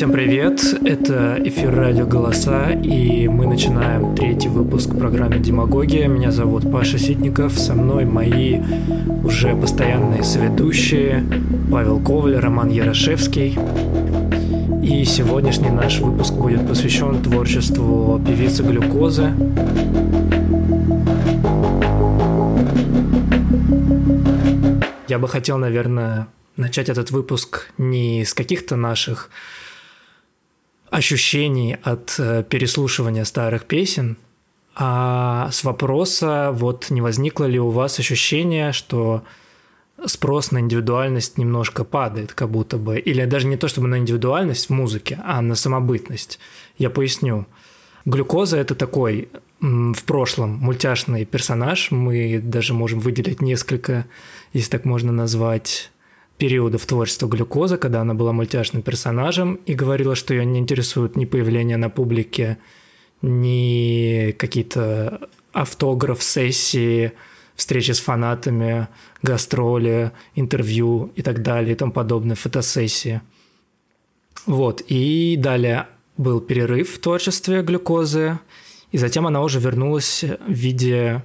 Всем 0.00 0.12
привет! 0.12 0.62
Это 0.86 1.36
эфир 1.44 1.74
радио 1.74 2.06
«Голоса», 2.06 2.70
и 2.70 3.28
мы 3.28 3.46
начинаем 3.46 4.14
третий 4.16 4.48
выпуск 4.48 4.96
программы 4.96 5.38
«Демагогия». 5.38 6.08
Меня 6.08 6.30
зовут 6.30 6.72
Паша 6.72 6.98
Ситников, 6.98 7.58
со 7.58 7.74
мной 7.74 8.06
мои 8.06 8.60
уже 9.22 9.54
постоянные 9.54 10.22
соведущие 10.22 11.22
Павел 11.70 12.00
Коваль, 12.00 12.36
Роман 12.36 12.70
Ярошевский. 12.70 13.58
И 14.82 15.04
сегодняшний 15.04 15.68
наш 15.68 16.00
выпуск 16.00 16.32
будет 16.32 16.66
посвящен 16.66 17.22
творчеству 17.22 18.18
певицы 18.26 18.62
Глюкозы. 18.62 19.34
Я 25.10 25.18
бы 25.18 25.26
хотел, 25.26 25.58
наверное, 25.58 26.28
начать 26.56 26.88
этот 26.88 27.10
выпуск 27.10 27.72
не 27.78 28.24
с 28.24 28.32
каких-то 28.32 28.76
наших 28.76 29.28
ощущений 30.88 31.76
от 31.82 32.14
э, 32.20 32.44
переслушивания 32.48 33.24
старых 33.24 33.64
песен, 33.64 34.18
а 34.76 35.50
с 35.50 35.64
вопроса, 35.64 36.52
вот 36.52 36.90
не 36.90 37.00
возникло 37.00 37.46
ли 37.46 37.58
у 37.58 37.70
вас 37.70 37.98
ощущение, 37.98 38.70
что 38.70 39.24
спрос 40.06 40.52
на 40.52 40.60
индивидуальность 40.60 41.38
немножко 41.38 41.82
падает, 41.82 42.32
как 42.32 42.48
будто 42.48 42.76
бы, 42.76 43.00
или 43.00 43.24
даже 43.24 43.48
не 43.48 43.56
то 43.56 43.66
чтобы 43.66 43.88
на 43.88 43.98
индивидуальность 43.98 44.68
в 44.68 44.70
музыке, 44.70 45.18
а 45.24 45.40
на 45.42 45.56
самобытность. 45.56 46.38
Я 46.78 46.88
поясню. 46.88 47.46
Глюкоза– 48.04 48.56
это 48.58 48.76
такой 48.76 49.28
в 49.60 50.04
прошлом 50.04 50.58
мультяшный 50.58 51.24
персонаж. 51.24 51.90
Мы 51.90 52.40
даже 52.42 52.74
можем 52.74 53.00
выделить 53.00 53.40
несколько, 53.40 54.06
если 54.52 54.70
так 54.70 54.84
можно 54.84 55.12
назвать, 55.12 55.90
периодов 56.38 56.86
творчества 56.86 57.28
глюкоза, 57.28 57.76
когда 57.76 58.00
она 58.00 58.14
была 58.14 58.32
мультяшным 58.32 58.82
персонажем 58.82 59.56
и 59.66 59.74
говорила, 59.74 60.14
что 60.14 60.32
ее 60.32 60.46
не 60.46 60.58
интересует 60.58 61.14
ни 61.14 61.26
появление 61.26 61.76
на 61.76 61.90
публике, 61.90 62.56
ни 63.20 64.32
какие-то 64.32 65.28
автограф-сессии, 65.52 67.12
встречи 67.54 67.90
с 67.92 68.00
фанатами, 68.00 68.88
гастроли, 69.22 70.12
интервью 70.34 71.12
и 71.14 71.20
так 71.20 71.42
далее 71.42 71.72
и 71.72 71.76
тому 71.76 71.92
подобное, 71.92 72.36
фотосессии. 72.36 73.20
Вот, 74.46 74.82
и 74.88 75.36
далее 75.38 75.86
был 76.16 76.40
перерыв 76.40 76.94
в 76.94 76.98
творчестве 77.00 77.60
глюкозы, 77.60 78.38
и 78.92 78.98
затем 78.98 79.26
она 79.26 79.42
уже 79.42 79.60
вернулась 79.60 80.24
в 80.24 80.52
виде, 80.52 81.22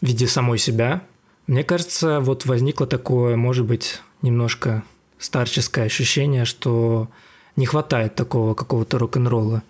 в 0.00 0.06
виде 0.06 0.26
самой 0.26 0.58
себя. 0.58 1.02
Мне 1.46 1.64
кажется, 1.64 2.20
вот 2.20 2.46
возникло 2.46 2.86
такое, 2.86 3.36
может 3.36 3.66
быть, 3.66 4.00
немножко 4.22 4.84
старческое 5.18 5.86
ощущение, 5.86 6.44
что 6.44 7.08
не 7.56 7.66
хватает 7.66 8.14
такого 8.14 8.54
какого-то 8.54 8.98
рок-н-ролла. 8.98 9.62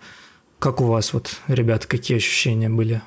Как 0.59 0.79
у 0.81 0.85
вас, 0.85 1.13
вот, 1.13 1.35
ребята, 1.47 1.87
какие 1.87 2.17
ощущения 2.17 2.69
были? 2.69 3.01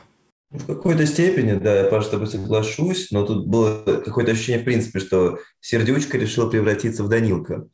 В 0.51 0.67
какой-то 0.67 1.07
степени, 1.07 1.55
да, 1.55 1.83
я, 1.83 1.91
Паша, 1.91 2.07
с 2.07 2.11
тобой 2.11 2.27
соглашусь, 2.29 3.11
но 3.11 3.25
тут 3.25 3.47
было 3.47 3.83
какое-то 4.05 4.33
ощущение, 4.33 4.61
в 4.61 4.65
принципе, 4.65 5.01
что 5.01 5.39
Сердючка 5.61 6.19
решил 6.19 6.49
превратиться 6.49 7.03
в 7.03 7.09
Данилка, 7.09 7.67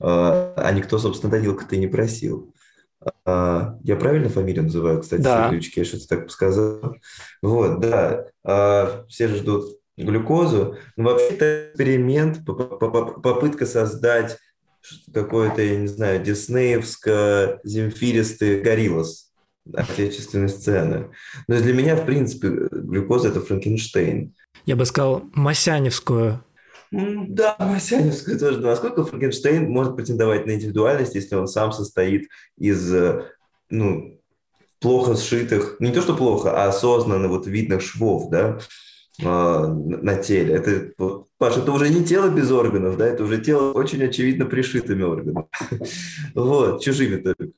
а, 0.00 0.54
а 0.56 0.72
никто, 0.72 0.98
собственно, 0.98 1.30
Данилка-то 1.30 1.76
не 1.76 1.86
просил. 1.86 2.54
А, 3.24 3.78
я 3.82 3.96
правильно 3.96 4.28
фамилию 4.28 4.64
называю, 4.64 5.00
кстати, 5.00 5.22
да. 5.22 5.50
Сердючки, 5.50 5.80
я 5.80 5.84
что-то 5.84 6.06
так 6.08 6.30
сказал. 6.30 6.94
Вот, 7.42 7.80
да, 7.80 8.26
а, 8.44 9.04
все 9.08 9.26
ждут 9.28 9.80
глюкозу. 9.96 10.76
Но 10.96 11.10
вообще 11.10 11.28
это 11.28 11.70
эксперимент, 11.70 12.44
попытка 12.44 13.66
создать 13.66 14.38
какое-то, 15.12 15.62
я 15.62 15.76
не 15.76 15.88
знаю, 15.88 16.22
диснеевско-земфиристый 16.22 18.60
гориллос 18.60 19.26
отечественной 19.74 20.48
сцены. 20.48 21.10
Но 21.48 21.60
для 21.60 21.74
меня, 21.74 21.96
в 21.96 22.06
принципе, 22.06 22.68
глюкоза– 22.70 23.28
это 23.30 23.40
Франкенштейн. 23.40 24.32
Я 24.64 24.76
бы 24.76 24.86
сказал, 24.86 25.24
Масяневскую. 25.32 26.40
Да, 27.28 27.56
Масяневскую 27.60 28.38
тоже. 28.38 28.60
Насколько 28.60 29.04
Франкенштейн 29.04 29.68
может 29.70 29.96
претендовать 29.96 30.46
на 30.46 30.52
индивидуальность, 30.52 31.14
если 31.14 31.34
он 31.34 31.46
сам 31.46 31.72
состоит 31.72 32.28
из 32.56 32.92
ну, 33.70 34.20
плохо 34.80 35.16
сшитых, 35.16 35.76
не 35.80 35.92
то 35.92 36.02
что 36.02 36.16
плохо, 36.16 36.52
а 36.52 36.68
осознанно 36.68 37.28
вот 37.28 37.46
видных 37.46 37.82
швов, 37.82 38.30
да, 38.30 38.58
а, 39.24 39.66
на 39.66 40.16
теле. 40.16 40.54
Это, 40.54 40.92
Паша, 41.38 41.60
это 41.60 41.72
уже 41.72 41.88
не 41.88 42.04
тело 42.04 42.28
без 42.28 42.50
органов, 42.50 42.96
да, 42.96 43.06
это 43.06 43.24
уже 43.24 43.38
тело 43.40 43.72
очень 43.72 44.02
очевидно 44.02 44.46
пришитыми 44.46 45.02
органами. 45.02 45.46
Вот, 46.34 46.82
чужими 46.82 47.16
только. 47.16 47.48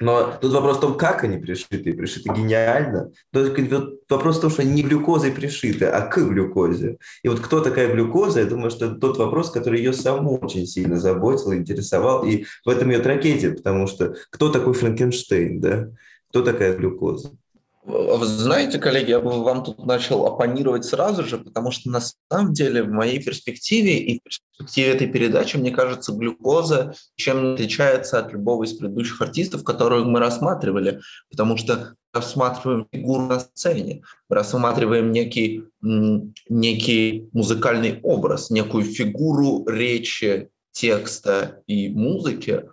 Но 0.00 0.38
тут 0.40 0.52
вопрос 0.52 0.78
в 0.78 0.80
том, 0.80 0.96
как 0.96 1.24
они 1.24 1.36
пришиты. 1.36 1.92
Пришиты 1.92 2.30
гениально. 2.34 3.12
То 3.32 3.44
есть 3.44 3.72
вопрос 4.08 4.38
в 4.38 4.40
том, 4.40 4.50
что 4.50 4.62
они 4.62 4.72
не 4.72 4.82
глюкозой 4.82 5.30
пришиты, 5.30 5.84
а 5.84 6.00
к 6.06 6.18
глюкозе. 6.18 6.96
И 7.22 7.28
вот 7.28 7.40
кто 7.40 7.60
такая 7.60 7.92
глюкоза, 7.92 8.40
я 8.40 8.46
думаю, 8.46 8.70
что 8.70 8.86
это 8.86 8.94
тот 8.94 9.18
вопрос, 9.18 9.50
который 9.50 9.78
ее 9.78 9.92
саму 9.92 10.38
очень 10.38 10.66
сильно 10.66 10.98
заботил, 10.98 11.52
интересовал. 11.52 12.24
И 12.24 12.46
в 12.64 12.70
этом 12.70 12.88
ее 12.90 13.00
трагедия, 13.00 13.50
потому 13.50 13.86
что 13.86 14.14
кто 14.30 14.48
такой 14.48 14.72
Франкенштейн, 14.72 15.60
да? 15.60 15.90
Кто 16.30 16.42
такая 16.42 16.76
глюкоза? 16.76 17.32
Вы 17.90 18.26
знаете, 18.26 18.78
коллеги, 18.78 19.10
я 19.10 19.20
бы 19.20 19.42
вам 19.42 19.64
тут 19.64 19.84
начал 19.84 20.24
оппонировать 20.24 20.84
сразу 20.84 21.24
же, 21.24 21.38
потому 21.38 21.70
что 21.72 21.90
на 21.90 22.00
самом 22.00 22.52
деле 22.52 22.82
в 22.82 22.90
моей 22.90 23.22
перспективе 23.22 23.98
и 23.98 24.18
в 24.18 24.22
перспективе 24.22 24.92
этой 24.94 25.08
передачи, 25.08 25.56
мне 25.56 25.70
кажется, 25.70 26.12
глюкоза 26.12 26.94
чем 27.16 27.54
отличается 27.54 28.18
от 28.18 28.32
любого 28.32 28.64
из 28.64 28.74
предыдущих 28.74 29.20
артистов, 29.20 29.64
которых 29.64 30.06
мы 30.06 30.20
рассматривали, 30.20 31.00
потому 31.30 31.56
что 31.56 31.94
рассматриваем 32.12 32.86
фигуру 32.92 33.26
на 33.26 33.40
сцене, 33.40 34.02
рассматриваем 34.28 35.12
некий, 35.12 35.64
некий 35.80 37.28
музыкальный 37.32 38.00
образ, 38.02 38.50
некую 38.50 38.84
фигуру 38.84 39.66
речи, 39.66 40.48
текста 40.72 41.62
и 41.66 41.88
музыки, 41.88 42.64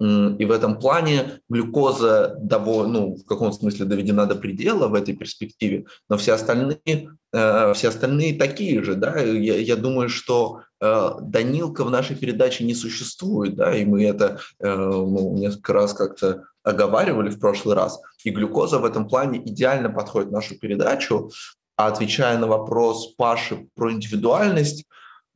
и 0.00 0.44
в 0.44 0.50
этом 0.50 0.78
плане 0.78 1.40
глюкоза 1.48 2.36
довольно, 2.40 2.92
ну, 3.00 3.16
в 3.16 3.24
каком 3.24 3.52
смысле 3.52 3.84
доведена 3.84 4.26
до 4.26 4.34
предела 4.34 4.88
в 4.88 4.94
этой 4.94 5.14
перспективе, 5.14 5.86
но 6.08 6.16
все 6.16 6.32
остальные, 6.32 7.10
э, 7.32 7.72
все 7.74 7.88
остальные 7.88 8.36
такие 8.36 8.82
же. 8.82 8.96
Да? 8.96 9.18
Я, 9.20 9.56
я 9.56 9.76
думаю, 9.76 10.08
что 10.08 10.62
э, 10.80 11.10
Данилка 11.20 11.84
в 11.84 11.90
нашей 11.90 12.16
передаче 12.16 12.64
не 12.64 12.74
существует, 12.74 13.54
да, 13.54 13.74
и 13.74 13.84
мы 13.84 14.04
это 14.04 14.40
э, 14.58 14.74
ну, 14.74 15.36
несколько 15.36 15.72
раз 15.72 15.94
как-то 15.94 16.44
оговаривали 16.64 17.30
в 17.30 17.38
прошлый 17.38 17.76
раз. 17.76 18.00
И 18.24 18.30
глюкоза 18.30 18.78
в 18.78 18.84
этом 18.84 19.06
плане 19.06 19.38
идеально 19.38 19.90
подходит 19.90 20.30
в 20.30 20.32
нашу 20.32 20.58
передачу. 20.58 21.30
А 21.76 21.88
отвечая 21.88 22.38
на 22.38 22.46
вопрос 22.46 23.14
Паши 23.16 23.66
про 23.74 23.92
индивидуальность, 23.92 24.86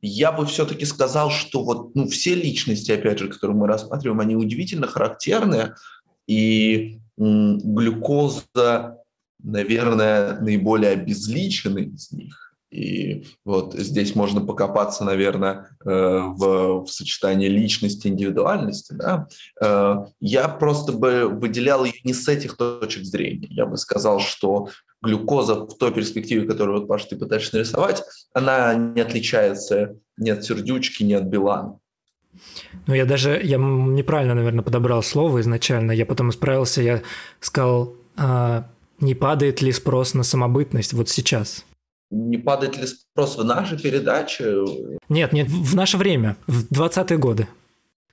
я 0.01 0.31
бы 0.31 0.45
все-таки 0.45 0.85
сказал, 0.85 1.29
что 1.29 1.63
вот 1.63 1.95
ну, 1.95 2.07
все 2.07 2.35
личности, 2.35 2.91
опять 2.91 3.19
же, 3.19 3.27
которые 3.27 3.57
мы 3.57 3.67
рассматриваем, 3.67 4.19
они 4.19 4.35
удивительно 4.35 4.87
характерны, 4.87 5.73
и 6.27 6.99
глюкоза, 7.17 8.97
наверное, 9.41 10.39
наиболее 10.39 10.91
обезличенный 10.91 11.85
из 11.85 12.11
них. 12.11 12.48
И 12.71 13.25
вот 13.45 13.73
здесь 13.73 14.15
можно 14.15 14.41
покопаться, 14.41 15.03
наверное, 15.03 15.69
э, 15.83 15.89
в, 15.89 16.85
в 16.85 16.87
сочетании 16.87 17.47
личности 17.47 18.07
индивидуальности. 18.07 18.93
Да? 18.93 19.27
Э, 19.61 20.05
я 20.19 20.47
просто 20.47 20.91
бы 20.91 21.27
выделял 21.27 21.83
ее 21.83 21.99
не 22.03 22.13
с 22.13 22.27
этих 22.27 22.57
точек 22.57 23.05
зрения. 23.05 23.47
Я 23.49 23.65
бы 23.65 23.77
сказал, 23.77 24.19
что 24.19 24.69
глюкоза 25.01 25.65
в 25.65 25.77
той 25.77 25.93
перспективе, 25.93 26.47
которую, 26.47 26.79
вот, 26.79 26.87
Паша, 26.87 27.09
ты 27.09 27.15
пытаешься 27.15 27.55
нарисовать, 27.55 28.03
она 28.33 28.75
не 28.75 29.01
отличается 29.01 29.95
ни 30.17 30.29
от 30.29 30.43
сердючки, 30.43 31.03
ни 31.03 31.13
от 31.13 31.23
Билана. 31.23 31.79
Ну, 32.85 32.93
я 32.93 33.05
даже, 33.05 33.41
я 33.43 33.57
неправильно, 33.57 34.35
наверное, 34.35 34.63
подобрал 34.63 35.01
слово 35.01 35.41
изначально, 35.41 35.91
я 35.91 36.05
потом 36.05 36.29
исправился, 36.29 36.81
я 36.81 37.01
сказал, 37.39 37.95
а, 38.15 38.69
не 38.99 39.15
падает 39.15 39.61
ли 39.61 39.71
спрос 39.71 40.13
на 40.13 40.23
самобытность 40.23 40.93
вот 40.93 41.09
сейчас? 41.09 41.65
Не 42.11 42.37
падает 42.37 42.77
ли 42.77 42.87
спрос 42.87 43.37
в 43.37 43.43
нашей 43.43 43.79
передаче? 43.79 44.63
Нет, 45.09 45.31
нет, 45.31 45.47
в 45.47 45.75
наше 45.75 45.97
время, 45.97 46.37
в 46.47 46.71
20-е 46.71 47.17
годы. 47.17 47.47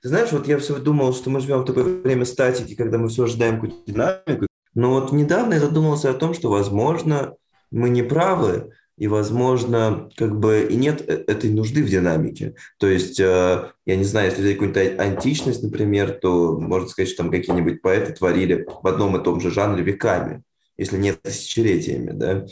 Ты 0.01 0.09
знаешь, 0.09 0.31
вот 0.31 0.47
я 0.47 0.59
все 0.59 0.77
думал, 0.77 1.13
что 1.13 1.29
мы 1.29 1.39
живем 1.39 1.61
в 1.61 1.65
такое 1.65 1.83
время 1.83 2.25
статики, 2.25 2.75
когда 2.75 2.97
мы 2.97 3.09
все 3.09 3.23
ожидаем 3.23 3.55
какую-то 3.55 3.91
динамику, 3.91 4.47
но 4.75 4.91
вот 4.91 5.11
недавно 5.11 5.55
я 5.55 5.59
задумался 5.59 6.11
о 6.11 6.13
том, 6.13 6.35
что, 6.35 6.49
возможно, 6.49 7.33
мы 7.71 7.89
не 7.89 8.03
правы, 8.03 8.71
и, 8.97 9.07
возможно, 9.07 10.09
как 10.15 10.39
бы 10.39 10.67
и 10.69 10.75
нет 10.75 11.03
э, 11.07 11.23
этой 11.27 11.51
нужды 11.51 11.83
в 11.83 11.89
динамике. 11.89 12.55
То 12.79 12.87
есть, 12.87 13.19
э, 13.19 13.71
я 13.85 13.95
не 13.95 14.03
знаю, 14.03 14.29
если 14.29 14.41
взять 14.41 14.57
какую-нибудь 14.57 14.99
античность, 14.99 15.63
например, 15.63 16.13
то 16.13 16.59
можно 16.59 16.87
сказать, 16.87 17.09
что 17.09 17.23
там 17.23 17.31
какие-нибудь 17.31 17.81
поэты 17.81 18.13
творили 18.13 18.67
в 18.81 18.87
одном 18.87 19.15
и 19.15 19.23
том 19.23 19.39
же 19.39 19.51
жанре 19.51 19.83
веками, 19.83 20.41
если 20.77 20.97
нет 20.97 21.21
тысячелетиями, 21.21 22.11
да. 22.11 22.45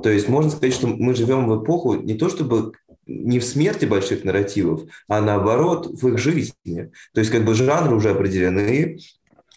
То 0.00 0.10
есть, 0.10 0.28
можно 0.28 0.50
сказать, 0.50 0.74
что 0.74 0.86
мы 0.86 1.14
живем 1.14 1.48
в 1.48 1.62
эпоху 1.62 1.94
не 1.94 2.14
то 2.14 2.28
чтобы 2.28 2.72
не 3.06 3.38
в 3.40 3.44
смерти 3.44 3.84
больших 3.84 4.24
нарративов, 4.24 4.82
а 5.08 5.20
наоборот 5.20 5.86
в 5.86 6.08
их 6.08 6.18
жизни. 6.18 6.92
То 7.12 7.20
есть 7.20 7.30
как 7.32 7.44
бы 7.44 7.54
жанры 7.54 7.96
уже 7.96 8.10
определены, 8.10 8.98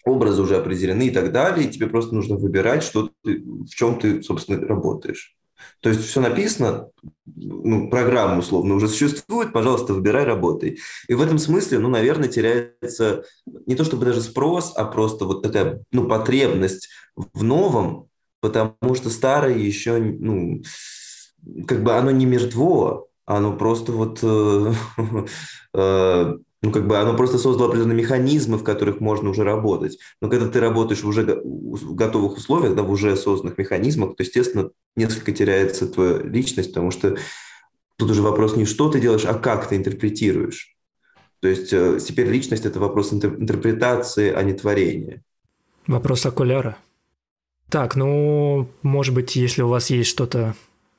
образы 0.03 0.41
уже 0.41 0.57
определены 0.57 1.07
и 1.07 1.11
так 1.11 1.31
далее, 1.31 1.67
и 1.67 1.71
тебе 1.71 1.87
просто 1.87 2.15
нужно 2.15 2.37
выбирать, 2.37 2.83
что 2.83 3.11
ты, 3.23 3.41
в 3.43 3.69
чем 3.69 3.99
ты, 3.99 4.23
собственно, 4.23 4.65
работаешь. 4.65 5.35
То 5.81 5.89
есть 5.89 6.05
все 6.05 6.21
написано, 6.21 6.89
ну, 7.25 7.89
программа 7.89 8.39
условно 8.39 8.75
уже 8.75 8.87
существует, 8.87 9.51
пожалуйста, 9.51 9.93
выбирай, 9.93 10.23
работай. 10.23 10.79
И 11.07 11.13
в 11.13 11.21
этом 11.21 11.37
смысле, 11.37 11.79
ну, 11.79 11.89
наверное, 11.89 12.29
теряется 12.29 13.23
не 13.65 13.75
то 13.75 13.83
чтобы 13.83 14.05
даже 14.05 14.21
спрос, 14.21 14.73
а 14.75 14.85
просто 14.85 15.25
вот 15.25 15.43
такая, 15.43 15.83
ну, 15.91 16.07
потребность 16.07 16.89
в 17.15 17.43
новом, 17.43 18.09
потому 18.41 18.95
что 18.95 19.09
старое 19.09 19.57
еще, 19.57 19.97
ну, 19.97 20.61
как 21.67 21.83
бы 21.83 21.93
оно 21.93 22.11
не 22.11 22.25
мертво, 22.25 23.07
оно 23.25 23.53
просто 23.53 23.91
вот 23.91 24.19
э, 24.21 24.73
э, 25.73 26.37
ну, 26.65 26.71
как 26.71 26.87
бы 26.87 26.97
оно 26.97 27.15
просто 27.15 27.37
создало 27.37 27.69
определенные 27.69 27.97
механизмы, 27.97 28.57
в 28.57 28.63
которых 28.63 28.99
можно 28.99 29.29
уже 29.29 29.43
работать. 29.43 29.99
Но 30.21 30.29
когда 30.29 30.47
ты 30.47 30.59
работаешь 30.59 31.03
в 31.03 31.07
уже 31.07 31.23
готовых 31.23 32.37
условиях, 32.37 32.75
да, 32.75 32.83
в 32.83 32.89
уже 32.89 33.15
созданных 33.15 33.57
механизмах, 33.57 34.15
то, 34.15 34.23
естественно, 34.23 34.71
несколько 34.95 35.31
теряется 35.31 35.87
твоя 35.87 36.19
личность, 36.19 36.69
потому 36.69 36.91
что 36.91 37.17
тут 37.97 38.09
уже 38.09 38.21
вопрос 38.21 38.55
не 38.55 38.65
что 38.65 38.89
ты 38.89 38.99
делаешь, 38.99 39.25
а 39.25 39.35
как 39.35 39.67
ты 39.67 39.75
интерпретируешь. 39.75 40.75
То 41.41 41.49
есть 41.49 41.71
э, 41.71 41.99
теперь 42.03 42.27
личность– 42.29 42.65
это 42.67 42.79
вопрос 42.79 43.13
интерпретации, 43.13 44.31
а 44.31 44.41
не 44.41 44.53
творения. 44.53 45.21
Вопрос 45.85 46.25
окуляра. 46.25 46.77
Так, 47.69 47.95
ну, 47.95 48.69
может 48.83 49.13
быть, 49.13 49.35
если 49.35 49.61
у 49.61 49.67
вас 49.67 49.89
есть 49.89 50.09
что-то, 50.09 50.55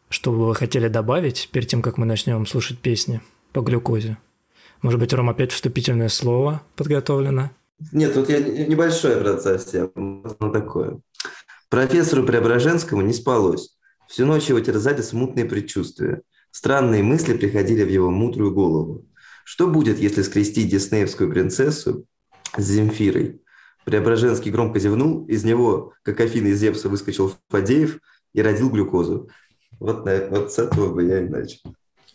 что 0.09 0.33
вы 0.33 0.55
хотели 0.55 0.89
добавить 0.89 1.49
перед 1.53 1.69
тем, 1.69 1.83
как 1.83 1.97
мы 1.99 2.07
начнем 2.07 2.47
слушать 2.47 2.79
песни 2.79 3.21
по 3.53 3.61
глюкозе. 3.61 4.19
Может 4.83 5.01
быть, 5.01 5.13
Ром, 5.13 5.31
опять 5.31 5.53
вступительное 5.53 6.09
слово 6.09 6.63
подготовлено? 6.77 7.51
Нет, 7.93 8.17
вот 8.17 8.29
я 8.29 8.41
небольшое, 8.41 9.21
брат, 9.21 9.43
совсем. 9.43 9.91
Такое. 10.53 11.01
Профессору 11.69 12.25
Преображенскому 12.25 13.03
не 13.03 13.13
спалось. 13.13 13.77
Всю 14.09 14.25
ночь 14.25 14.49
его 14.49 14.61
терзали 14.61 15.03
смутные 15.03 15.47
предчувствия. 15.47 16.23
Странные 16.51 17.03
мысли 17.03 17.37
приходили 17.37 17.85
в 17.85 17.91
его 17.91 18.11
мудрую 18.11 18.53
голову. 18.53 19.05
Что 19.45 19.67
будет, 19.67 19.99
если 19.99 20.23
скрестить 20.23 20.71
диснеевскую 20.71 21.31
принцессу 21.31 22.07
с 22.57 22.63
Земфирой? 22.63 23.41
Преображенский 23.87 24.51
громко 24.51 24.81
зевнул, 24.81 25.25
из 25.27 25.45
него, 25.45 25.93
как 26.03 26.21
Афина 26.21 26.49
из 26.49 26.59
Зевса, 26.59 26.89
выскочил 26.89 27.33
Фадеев 27.51 28.01
и 28.35 28.43
родил 28.43 28.69
глюкозу. 28.69 29.31
Вот, 29.79 30.05
вот 30.31 30.53
с 30.53 30.59
этого 30.59 30.93
бы 30.93 31.05
я 31.05 31.21
и 31.23 31.29
начал. 31.29 31.61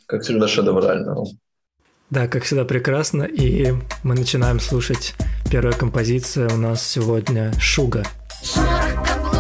Как 0.06 0.24
всегда 0.24 0.50
шедеврально. 0.50 1.16
Да, 2.10 2.28
как 2.28 2.44
всегда 2.44 2.66
прекрасно. 2.66 3.24
И 3.24 3.72
мы 4.04 4.16
начинаем 4.16 4.60
слушать 4.60 5.16
первая 5.50 5.74
композиция 5.74 6.50
у 6.50 6.58
нас 6.58 6.86
сегодня 6.86 7.54
«Шуга». 7.58 8.04
Шорох 8.44 9.31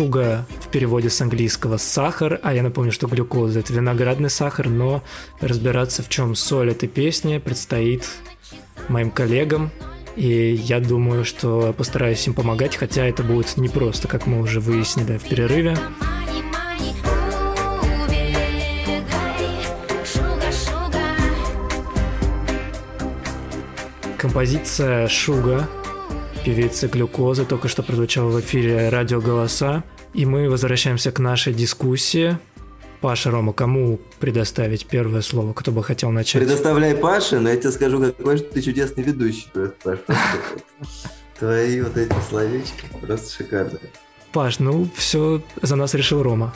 Шуга 0.00 0.46
в 0.62 0.68
переводе 0.68 1.10
с 1.10 1.20
английского 1.20 1.76
сахар, 1.76 2.40
а 2.42 2.54
я 2.54 2.62
напомню, 2.62 2.90
что 2.90 3.06
глюкоза 3.06 3.60
это 3.60 3.74
виноградный 3.74 4.30
сахар, 4.30 4.70
но 4.70 5.02
разбираться 5.42 6.02
в 6.02 6.08
чем 6.08 6.34
соль 6.34 6.70
этой 6.70 6.88
песни 6.88 7.36
предстоит 7.36 8.08
моим 8.88 9.10
коллегам, 9.10 9.70
и 10.16 10.52
я 10.54 10.80
думаю, 10.80 11.26
что 11.26 11.74
постараюсь 11.76 12.26
им 12.26 12.32
помогать, 12.32 12.76
хотя 12.76 13.04
это 13.04 13.22
будет 13.22 13.58
непросто, 13.58 14.08
как 14.08 14.26
мы 14.26 14.40
уже 14.40 14.58
выяснили 14.58 15.18
в 15.18 15.24
перерыве. 15.24 15.76
Композиция 24.16 25.08
«Шуга» 25.08 25.68
певицы 26.44 26.88
Глюкозы, 26.88 27.44
только 27.44 27.68
что 27.68 27.82
прозвучала 27.82 28.30
в 28.30 28.40
эфире 28.40 28.88
«Радио 28.88 29.20
Голоса». 29.20 29.84
И 30.14 30.24
мы 30.26 30.48
возвращаемся 30.48 31.12
к 31.12 31.18
нашей 31.18 31.52
дискуссии. 31.52 32.38
Паша, 33.00 33.30
Рома, 33.30 33.52
кому 33.52 33.98
предоставить 34.18 34.86
первое 34.86 35.22
слово? 35.22 35.52
Кто 35.52 35.72
бы 35.72 35.82
хотел 35.82 36.10
начать? 36.10 36.42
Предоставляй 36.42 36.94
Паше, 36.94 37.38
но 37.38 37.48
я 37.50 37.56
тебе 37.56 37.70
скажу, 37.70 38.00
какой 38.00 38.38
же 38.38 38.44
ты 38.44 38.60
чудесный 38.62 39.02
ведущий. 39.04 39.48
Твои 41.38 41.80
вот 41.80 41.96
эти 41.96 42.14
словечки 42.28 42.84
просто 43.00 43.32
шикарные. 43.32 43.80
Паш, 44.32 44.58
ну 44.58 44.88
все 44.94 45.42
за 45.62 45.76
нас 45.76 45.94
решил 45.94 46.22
Рома. 46.22 46.54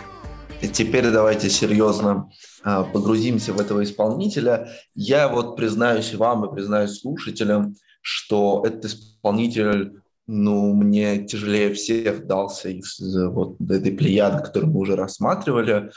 Теперь 0.72 1.10
давайте 1.10 1.50
серьезно 1.50 2.30
а, 2.62 2.84
погрузимся 2.84 3.52
в 3.52 3.60
этого 3.60 3.82
исполнителя. 3.82 4.68
Я 4.94 5.28
вот 5.28 5.56
признаюсь 5.56 6.14
вам 6.14 6.44
и 6.44 6.54
признаюсь 6.54 7.00
слушателям, 7.00 7.76
что 8.04 8.62
этот 8.66 8.84
исполнитель, 8.84 10.02
ну, 10.26 10.74
мне 10.74 11.24
тяжелее 11.24 11.72
всех 11.72 12.26
дался 12.26 12.68
из 12.68 12.98
вот 13.00 13.58
этой 13.62 13.92
плеяды, 13.92 14.44
которую 14.44 14.72
мы 14.72 14.80
уже 14.80 14.94
рассматривали. 14.94 15.90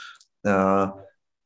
А, 0.44 0.94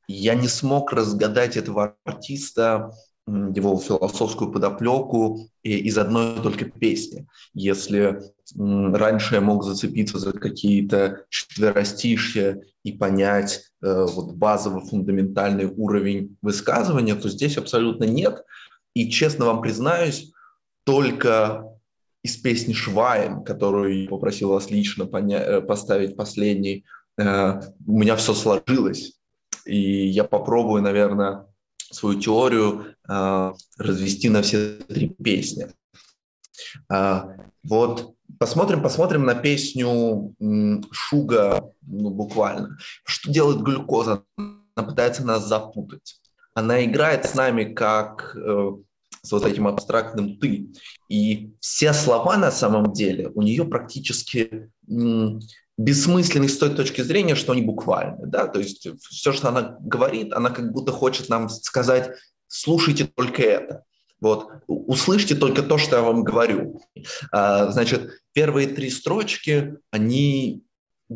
я 0.06 0.34
не 0.36 0.46
смог 0.46 0.92
разгадать 0.92 1.56
этого 1.56 1.96
артиста, 2.04 2.92
его 3.26 3.76
философскую 3.78 4.52
подоплеку 4.52 5.48
из 5.62 5.98
одной 5.98 6.40
только 6.42 6.64
песни. 6.64 7.26
Если 7.54 8.20
раньше 8.56 9.36
я 9.36 9.40
мог 9.40 9.64
зацепиться 9.64 10.18
за 10.18 10.32
какие-то 10.32 11.24
четверостишья 11.28 12.60
и 12.82 12.92
понять 12.92 13.70
э, 13.80 14.06
вот 14.12 14.34
базовый 14.34 14.82
фундаментальный 14.82 15.66
уровень 15.66 16.36
высказывания, 16.42 17.14
то 17.14 17.28
здесь 17.28 17.56
абсолютно 17.56 18.04
нет. 18.04 18.44
И 18.94 19.08
честно 19.08 19.46
вам 19.46 19.62
признаюсь, 19.62 20.32
только 20.84 21.64
из 22.22 22.36
песни 22.36 22.72
«Швайн», 22.72 23.42
которую 23.42 24.02
я 24.02 24.08
попросил 24.08 24.50
вас 24.50 24.70
лично 24.70 25.04
поня- 25.04 25.42
э, 25.42 25.60
поставить 25.60 26.16
последний, 26.16 26.84
э, 27.18 27.60
у 27.86 27.98
меня 27.98 28.16
все 28.16 28.34
сложилось. 28.34 29.18
И 29.64 30.06
я 30.06 30.24
попробую, 30.24 30.82
наверное, 30.82 31.46
свою 31.90 32.20
теорию 32.20 32.94
э, 33.08 33.52
развести 33.78 34.28
на 34.28 34.42
все 34.42 34.76
три 34.88 35.08
песни. 35.08 35.68
Э, 36.92 37.22
вот 37.64 38.14
посмотрим, 38.38 38.82
посмотрим 38.82 39.24
на 39.24 39.34
песню 39.34 40.34
Шуга, 40.90 41.72
ну, 41.82 42.10
буквально. 42.10 42.78
Что 43.04 43.30
делает 43.32 43.62
глюкоза? 43.62 44.24
Она 44.36 44.88
пытается 44.88 45.24
нас 45.24 45.46
запутать. 45.46 46.20
Она 46.54 46.84
играет 46.84 47.24
с 47.24 47.34
нами 47.34 47.64
как 47.72 48.36
э, 48.36 48.70
с 49.22 49.32
вот 49.32 49.46
этим 49.46 49.68
абстрактным 49.68 50.38
«ты». 50.38 50.72
И 51.08 51.52
все 51.60 51.92
слова 51.92 52.36
на 52.36 52.50
самом 52.50 52.92
деле 52.92 53.28
у 53.34 53.42
нее 53.42 53.64
практически 53.64 54.70
бессмысленны 55.78 56.48
с 56.48 56.58
той 56.58 56.70
точки 56.70 57.02
зрения, 57.02 57.34
что 57.34 57.52
они 57.52 57.62
буквальны. 57.62 58.26
Да? 58.26 58.46
То 58.46 58.58
есть 58.58 58.86
все, 59.08 59.32
что 59.32 59.48
она 59.48 59.76
говорит, 59.80 60.32
она 60.32 60.50
как 60.50 60.72
будто 60.72 60.92
хочет 60.92 61.28
нам 61.28 61.48
сказать 61.48 62.10
«слушайте 62.48 63.04
только 63.04 63.42
это». 63.42 63.84
Вот, 64.20 64.48
услышьте 64.68 65.34
только 65.34 65.62
то, 65.64 65.78
что 65.78 65.96
я 65.96 66.02
вам 66.02 66.22
говорю. 66.22 66.80
А, 67.32 67.72
значит, 67.72 68.08
первые 68.32 68.68
три 68.68 68.88
строчки, 68.88 69.74
они 69.90 70.62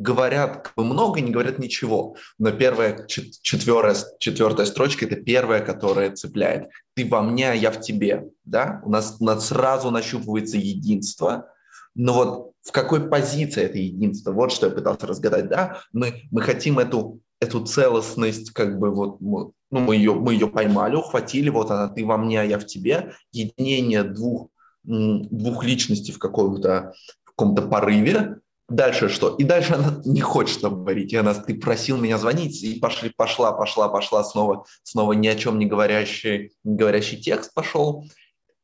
говорят 0.00 0.72
много, 0.76 1.20
не 1.20 1.30
говорят 1.30 1.58
ничего. 1.58 2.16
Но 2.38 2.52
первая, 2.52 3.06
четвертая, 3.06 3.96
четвертая 4.18 4.66
строчка– 4.66 5.04
это 5.06 5.16
первая, 5.16 5.60
которая 5.64 6.14
цепляет. 6.14 6.68
Ты 6.94 7.06
во 7.06 7.22
мне, 7.22 7.50
а 7.50 7.54
я 7.54 7.70
в 7.70 7.80
тебе. 7.80 8.28
Да? 8.44 8.80
У, 8.84 8.90
нас, 8.90 9.16
у 9.20 9.24
нас 9.24 9.48
сразу 9.48 9.90
нащупывается 9.90 10.56
единство. 10.56 11.48
Но 11.94 12.12
вот 12.12 12.52
в 12.62 12.72
какой 12.72 13.08
позиции 13.08 13.62
это 13.62 13.78
единство? 13.78 14.32
Вот 14.32 14.52
что 14.52 14.66
я 14.66 14.72
пытался 14.72 15.06
разгадать. 15.06 15.48
Да? 15.48 15.80
Мы, 15.92 16.22
мы 16.30 16.42
хотим 16.42 16.78
эту, 16.78 17.20
эту 17.40 17.64
целостность, 17.64 18.50
как 18.50 18.78
бы 18.78 18.90
вот 18.90 19.20
ну, 19.20 19.54
мы, 19.70 19.96
ее, 19.96 20.14
мы 20.14 20.34
ее 20.34 20.48
поймали, 20.48 20.94
ухватили, 20.96 21.48
вот 21.48 21.70
она, 21.70 21.88
ты 21.88 22.04
во 22.04 22.16
мне, 22.16 22.40
а 22.40 22.44
я 22.44 22.58
в 22.58 22.66
тебе. 22.66 23.12
Единение 23.32 24.04
двух, 24.04 24.48
двух 24.84 25.64
личностей 25.64 26.12
в 26.12 26.18
каком-то 26.18 26.92
в 27.24 27.30
каком-то 27.30 27.62
порыве, 27.62 28.40
Дальше 28.68 29.08
что? 29.08 29.36
И 29.36 29.44
дальше 29.44 29.74
она 29.74 30.00
не 30.04 30.20
хочет 30.20 30.60
говорить. 30.60 31.12
И 31.12 31.16
она, 31.16 31.34
ты 31.34 31.54
просил 31.54 31.98
меня 31.98 32.18
звонить, 32.18 32.62
и 32.62 32.78
пошли, 32.78 33.10
пошла, 33.10 33.52
пошла, 33.52 33.88
пошла, 33.88 34.24
снова, 34.24 34.64
снова 34.82 35.12
ни 35.12 35.28
о 35.28 35.36
чем 35.36 35.58
не 35.58 35.66
говорящий, 35.66 36.52
не 36.64 36.76
говорящий 36.76 37.20
текст 37.20 37.54
пошел. 37.54 38.04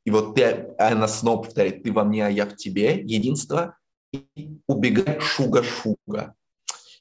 И 0.04 0.10
вот 0.10 0.34
ты, 0.34 0.74
она 0.78 1.06
снова 1.06 1.44
повторяет, 1.44 1.84
ты 1.84 1.92
во 1.92 2.02
мне, 2.02 2.26
а 2.26 2.30
я 2.30 2.46
в 2.46 2.56
тебе, 2.56 3.00
единство, 3.00 3.76
и 4.12 4.58
убегай 4.66 5.20
шуга-шуга. 5.20 6.34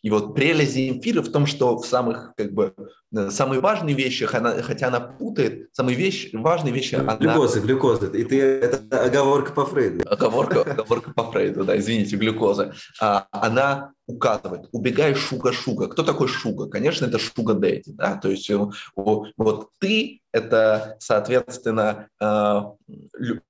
И 0.02 0.10
вот 0.10 0.34
прелесть 0.34 0.74
Земфиры 0.74 1.22
в 1.22 1.32
том, 1.32 1.46
что 1.46 1.78
в 1.78 1.86
самых, 1.86 2.34
как 2.36 2.54
бы, 2.54 2.74
э, 3.16 3.30
самые 3.30 3.62
важные 3.62 3.96
вещи, 3.96 4.28
она, 4.32 4.62
хотя 4.64 4.88
она 4.88 5.00
путает, 5.00 5.70
самые 5.74 5.96
вещи, 5.96 6.36
важные 6.36 6.74
вещи... 6.74 6.96
Она... 6.96 7.18
глюкоза. 7.60 8.08
И 8.08 8.24
ты, 8.24 8.42
это 8.42 9.04
оговорка 9.04 9.54
по 9.54 9.66
Фрейду. 9.66 10.04
Оговорка, 10.10 10.62
оговорка 10.72 11.12
по 11.14 11.32
Фрейду, 11.32 11.66
да, 11.66 11.78
извините, 11.78 12.16
глюкоза. 12.16 12.74
А, 13.00 13.28
она 13.32 13.92
указывает, 14.08 14.68
убегай 14.72 15.14
шуга-шуга. 15.14 15.88
Кто 15.88 16.02
такой 16.02 16.28
шуга? 16.28 16.68
Конечно, 16.68 17.06
это 17.06 17.20
шуга-дэдди, 17.20 17.92
да, 17.92 18.16
то 18.16 18.30
есть 18.30 18.50
вот 18.96 19.70
ты– 19.80 20.22
это, 20.34 20.98
соответственно, 21.00 22.08
э, 22.20 22.62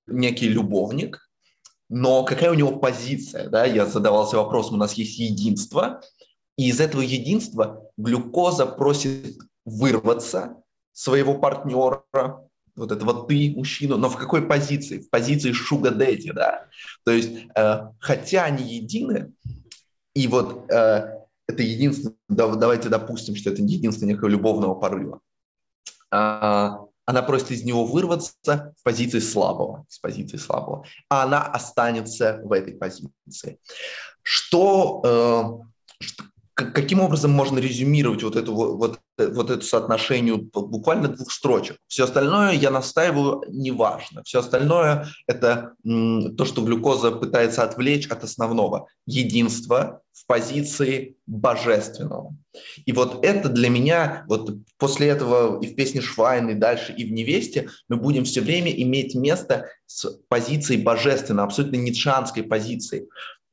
некий 0.07 0.49
любовник, 0.49 1.29
но 1.87 2.23
какая 2.23 2.51
у 2.51 2.55
него 2.55 2.77
позиция, 2.77 3.49
да, 3.49 3.65
я 3.65 3.85
задавался 3.85 4.37
вопросом, 4.37 4.75
у 4.75 4.77
нас 4.77 4.93
есть 4.93 5.17
единство, 5.17 6.01
и 6.57 6.69
из 6.69 6.79
этого 6.79 7.01
единства 7.01 7.89
глюкоза 7.97 8.65
просит 8.65 9.37
вырваться 9.65 10.57
своего 10.93 11.35
партнера, 11.35 12.03
вот 12.75 12.91
этого 12.91 13.27
ты, 13.27 13.53
мужчину, 13.55 13.97
но 13.97 14.09
в 14.09 14.17
какой 14.17 14.47
позиции? 14.47 14.99
В 14.99 15.09
позиции 15.09 15.51
шуга 15.51 15.91
дэдди, 15.91 16.31
да. 16.31 16.67
То 17.03 17.11
есть, 17.11 17.31
э, 17.55 17.79
хотя 17.99 18.45
они 18.45 18.63
едины, 18.63 19.33
и 20.13 20.27
вот 20.27 20.69
э, 20.71 21.21
это 21.47 21.63
единство, 21.63 22.13
да, 22.29 22.47
давайте 22.55 22.89
допустим, 22.89 23.35
что 23.35 23.49
это 23.49 23.61
единство 23.61 24.05
некого 24.05 24.29
любовного 24.29 24.75
порыва, 24.75 25.19
э, 26.11 26.69
она 27.05 27.23
просит 27.23 27.51
из 27.51 27.63
него 27.63 27.85
вырваться 27.85 28.73
в 28.79 28.83
позиции 28.83 29.19
слабого, 29.19 29.85
с 29.89 29.99
позиции 29.99 30.37
слабого, 30.37 30.85
а 31.09 31.23
она 31.23 31.45
останется 31.45 32.39
в 32.43 32.51
этой 32.51 32.73
позиции. 32.73 33.59
Что, 34.21 35.61
э, 35.99 36.05
каким 36.65 36.99
образом 36.99 37.31
можно 37.31 37.59
резюмировать 37.59 38.23
вот 38.23 38.35
эту, 38.35 38.53
вот, 38.53 38.99
вот 39.17 39.49
эту 39.49 39.61
соотношение 39.61 40.35
буквально 40.35 41.07
двух 41.07 41.31
строчек? 41.31 41.77
Все 41.87 42.05
остальное, 42.05 42.53
я 42.53 42.71
настаиваю, 42.71 43.43
неважно. 43.47 44.23
Все 44.23 44.39
остальное– 44.39 45.07
это 45.27 45.73
то, 45.83 46.45
что 46.45 46.63
глюкоза 46.63 47.11
пытается 47.11 47.63
отвлечь 47.63 48.07
от 48.07 48.23
основного– 48.23 48.87
единства 49.05 50.01
в 50.13 50.25
позиции 50.25 51.15
божественного. 51.25 52.35
И 52.85 52.91
вот 52.91 53.25
это 53.25 53.49
для 53.49 53.69
меня, 53.69 54.25
вот 54.27 54.55
после 54.77 55.07
этого 55.07 55.61
и 55.61 55.67
в 55.67 55.75
песне 55.75 56.01
Швайн, 56.01 56.49
и 56.49 56.53
дальше, 56.53 56.93
и 56.93 57.05
в 57.05 57.11
«Невесте» 57.11 57.69
мы 57.87 57.95
будем 57.95 58.25
все 58.25 58.41
время 58.41 58.71
иметь 58.71 59.15
место 59.15 59.67
с 59.87 60.09
позицией 60.27 60.81
божественной, 60.81 61.43
абсолютно 61.43 61.77
ницшанской 61.77 62.43
позиции 62.43 63.07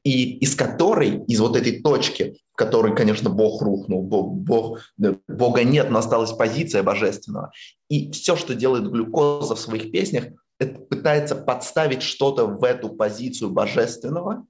и 0.05 0.39
из 0.39 0.55
которой, 0.55 1.25
из 1.27 1.41
вот 1.41 1.57
этой 1.57 1.81
точки, 1.81 2.39
в 2.59 2.65
которой, 2.65 2.93
конечно, 2.93 3.31
Бог 3.31 3.63
рухнул, 3.63 4.03
Бог, 4.03 4.35
Бог, 4.35 4.81
Бога 5.29 5.63
нет, 5.63 5.91
но 5.91 6.01
осталась 6.01 6.33
позиция 6.33 6.83
божественного. 6.83 7.53
И 7.89 8.11
все, 8.11 8.35
что 8.35 8.57
делает 8.57 8.91
глюкоза 8.91 9.55
в 9.55 9.61
своих 9.61 9.93
песнях, 9.93 10.25
это 10.59 10.81
пытается 10.81 11.37
подставить 11.37 12.03
что-то 12.03 12.47
в 12.47 12.65
эту 12.65 12.89
позицию 12.89 13.51
божественного, 13.51 14.45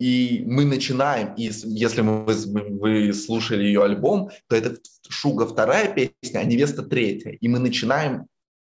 и 0.00 0.42
мы 0.44 0.64
начинаем, 0.64 1.34
и 1.36 1.52
если 1.66 2.00
мы, 2.00 2.24
вы 2.24 3.12
слушали 3.12 3.62
ее 3.62 3.84
альбом, 3.84 4.30
то 4.48 4.56
это 4.56 4.76
Шуга 5.08 5.46
вторая 5.46 5.94
песня, 5.94 6.40
а 6.40 6.44
Невеста 6.44 6.82
третья. 6.82 7.30
И 7.30 7.46
мы 7.46 7.60
начинаем 7.60 8.26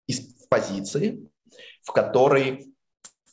из 0.09 0.19
позиции, 0.49 1.21
в 1.83 1.93
которой 1.93 2.75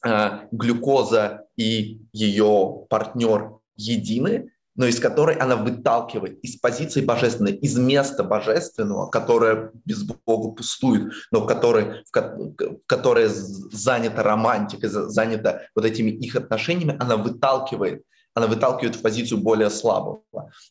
э, 0.05 0.47
глюкоза 0.51 1.47
и 1.57 2.01
ее 2.13 2.85
партнер 2.87 3.53
едины, 3.75 4.51
но 4.81 4.87
из 4.87 4.99
которой 4.99 5.35
она 5.35 5.57
выталкивает 5.57 6.39
из 6.39 6.55
позиции 6.55 7.01
божественной, 7.01 7.51
из 7.51 7.77
места 7.77 8.23
божественного, 8.23 9.11
которое 9.11 9.69
без 9.85 10.01
Бога 10.01 10.55
пустует, 10.55 11.13
но 11.29 11.45
которое, 11.45 12.03
в 12.11 12.79
которое 12.87 13.29
занято 13.29 14.23
романтикой, 14.23 14.89
занято 14.89 15.67
вот 15.75 15.85
этими 15.85 16.09
их 16.09 16.35
отношениями, 16.35 16.97
она 16.99 17.15
выталкивает, 17.15 18.01
она 18.33 18.47
выталкивает 18.47 18.95
в 18.95 19.03
позицию 19.03 19.41
более 19.41 19.69
слабого. 19.69 20.23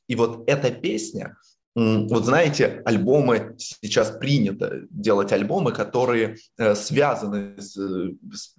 И 0.08 0.16
вот 0.16 0.42
эта 0.48 0.72
песня, 0.72 1.36
вот 1.76 2.24
знаете, 2.24 2.82
альбомы, 2.84 3.54
сейчас 3.58 4.10
принято 4.10 4.80
делать 4.90 5.32
альбомы, 5.32 5.70
которые 5.70 6.36
э, 6.58 6.74
связаны 6.74 7.54
с, 7.58 7.76
с, 7.76 8.56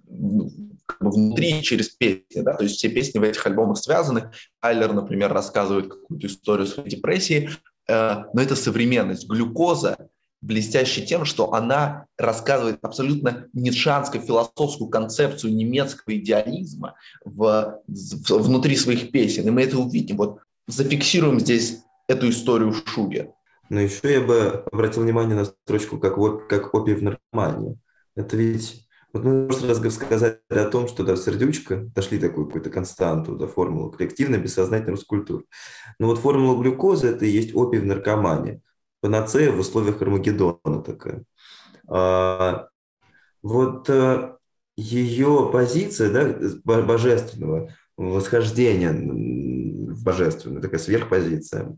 ну, 1.00 1.10
внутри 1.10 1.62
через 1.62 1.88
песни, 1.90 2.40
да, 2.42 2.54
то 2.54 2.64
есть 2.64 2.76
все 2.76 2.88
песни 2.88 3.18
в 3.18 3.22
этих 3.22 3.44
альбомах 3.46 3.78
связаны. 3.78 4.30
Айлер, 4.60 4.92
например, 4.92 5.32
рассказывает 5.32 5.88
какую-то 5.88 6.26
историю 6.26 6.66
своей 6.66 6.90
депрессии, 6.90 7.50
э, 7.88 8.24
но 8.32 8.42
это 8.42 8.56
современность. 8.56 9.28
Глюкоза 9.28 9.96
блестящая 10.42 11.06
тем, 11.06 11.24
что 11.24 11.54
она 11.54 12.06
рассказывает 12.18 12.78
абсолютно 12.82 13.46
ницшанскую 13.54 14.22
философскую 14.22 14.90
концепцию 14.90 15.54
немецкого 15.54 16.16
идеализма 16.16 16.96
в, 17.24 17.80
в, 17.86 18.30
внутри 18.30 18.76
своих 18.76 19.12
песен. 19.12 19.46
И 19.46 19.50
мы 19.50 19.62
это 19.62 19.78
увидим. 19.78 20.16
Вот 20.16 20.40
зафиксируем 20.66 21.40
здесь 21.40 21.78
эту 22.08 22.28
историю 22.28 22.72
в 22.72 22.88
Шуге. 22.88 23.32
Но 23.70 23.80
еще 23.80 24.12
я 24.12 24.20
бы 24.20 24.64
обратил 24.70 25.02
внимание 25.02 25.36
на 25.36 25.44
строчку 25.46 25.98
как, 25.98 26.16
как 26.48 26.74
опий 26.74 26.94
в 26.94 27.02
наркомании. 27.02 27.78
Это 28.16 28.36
ведь... 28.36 28.86
Вот 29.12 29.24
мы 29.24 29.44
в 29.44 29.46
прошлый 29.48 29.90
сказали 29.90 30.38
о 30.48 30.64
том, 30.64 30.88
что 30.88 31.04
да, 31.04 31.16
сердючка, 31.16 31.84
дошли 31.94 32.18
такую 32.18 32.46
какую-то 32.46 32.70
константу, 32.70 33.36
да, 33.36 33.46
формулу 33.46 33.90
коллективной 33.90 34.38
бессознательной 34.38 34.92
рускультуры. 34.92 35.44
Но 35.98 36.06
вот 36.06 36.18
формула 36.18 36.60
глюкозы– 36.60 37.08
это 37.08 37.26
и 37.26 37.30
есть 37.30 37.54
опий 37.54 37.78
в 37.78 37.84
наркомании. 37.84 38.62
Панацея 39.00 39.52
в 39.52 39.58
условиях 39.58 40.00
Армагеддона 40.00 40.82
такая. 40.82 41.24
А, 41.88 42.68
вот 43.42 43.90
а, 43.90 44.38
ее 44.76 45.50
позиция 45.52 46.10
да, 46.10 46.82
божественного 46.82 47.70
восхождения 47.96 48.92
в 48.92 50.02
божественную, 50.04 50.62
такая 50.62 50.80
сверхпозиция, 50.80 51.76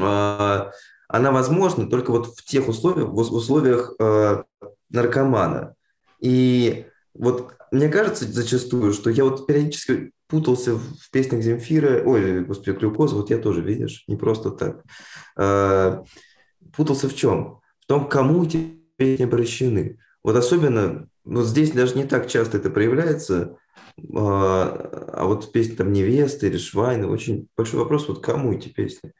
а, 0.00 0.70
она 1.08 1.32
возможна 1.32 1.88
только 1.88 2.12
вот 2.12 2.26
в 2.26 2.44
тех 2.44 2.68
условиях, 2.68 3.08
в 3.08 3.18
условиях 3.18 3.94
э, 3.98 4.44
наркомана. 4.90 5.74
И 6.20 6.86
вот 7.14 7.54
мне 7.70 7.88
кажется 7.88 8.30
зачастую, 8.30 8.92
что 8.92 9.10
я 9.10 9.24
вот 9.24 9.46
периодически 9.46 10.12
путался 10.28 10.76
в 10.76 11.10
песнях 11.10 11.42
Земфира, 11.42 12.02
ой, 12.04 12.44
господи, 12.44 12.76
глюкоза, 12.76 13.16
вот 13.16 13.30
я 13.30 13.38
тоже, 13.38 13.62
видишь, 13.62 14.04
не 14.06 14.16
просто 14.16 14.50
так. 14.50 14.84
Э, 15.36 16.02
путался 16.74 17.08
в 17.08 17.14
чем? 17.14 17.60
В 17.80 17.86
том, 17.86 18.08
кому 18.08 18.44
эти 18.44 18.78
песни 18.96 19.24
обращены. 19.24 19.98
Вот 20.22 20.36
особенно, 20.36 21.08
вот 21.24 21.46
здесь 21.46 21.72
даже 21.72 21.96
не 21.96 22.04
так 22.04 22.28
часто 22.28 22.58
это 22.58 22.70
проявляется, 22.70 23.56
а, 24.14 25.08
а 25.12 25.24
вот 25.24 25.52
песни 25.52 25.74
там 25.74 25.92
«Невеста» 25.92 26.46
или 26.46 26.58
«Швайна» 26.58 27.08
очень 27.08 27.48
большой 27.56 27.80
вопрос, 27.80 28.08
вот 28.08 28.22
кому 28.22 28.52
эти 28.52 28.68
песни? 28.68 29.12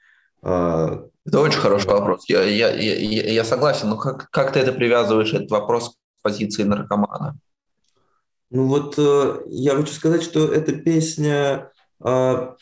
А, 0.43 1.07
это 1.27 1.41
очень 1.41 1.59
хороший 1.59 1.89
вопрос. 1.89 2.29
Я, 2.29 2.43
я, 2.43 2.71
я, 2.71 3.33
я 3.33 3.45
согласен, 3.45 3.89
но 3.89 3.97
как, 3.97 4.31
как 4.31 4.53
ты 4.53 4.61
это 4.61 4.73
привязываешь, 4.73 5.33
этот 5.33 5.51
вопрос 5.51 5.97
позиции 6.23 6.63
наркомана? 6.63 7.39
Ну 8.51 8.67
вот 8.67 8.95
э, 8.99 9.43
я 9.47 9.77
хочу 9.77 9.93
сказать, 9.93 10.23
что 10.23 10.47
эта 10.53 10.73
песня, 10.73 11.71
а, 12.01 12.57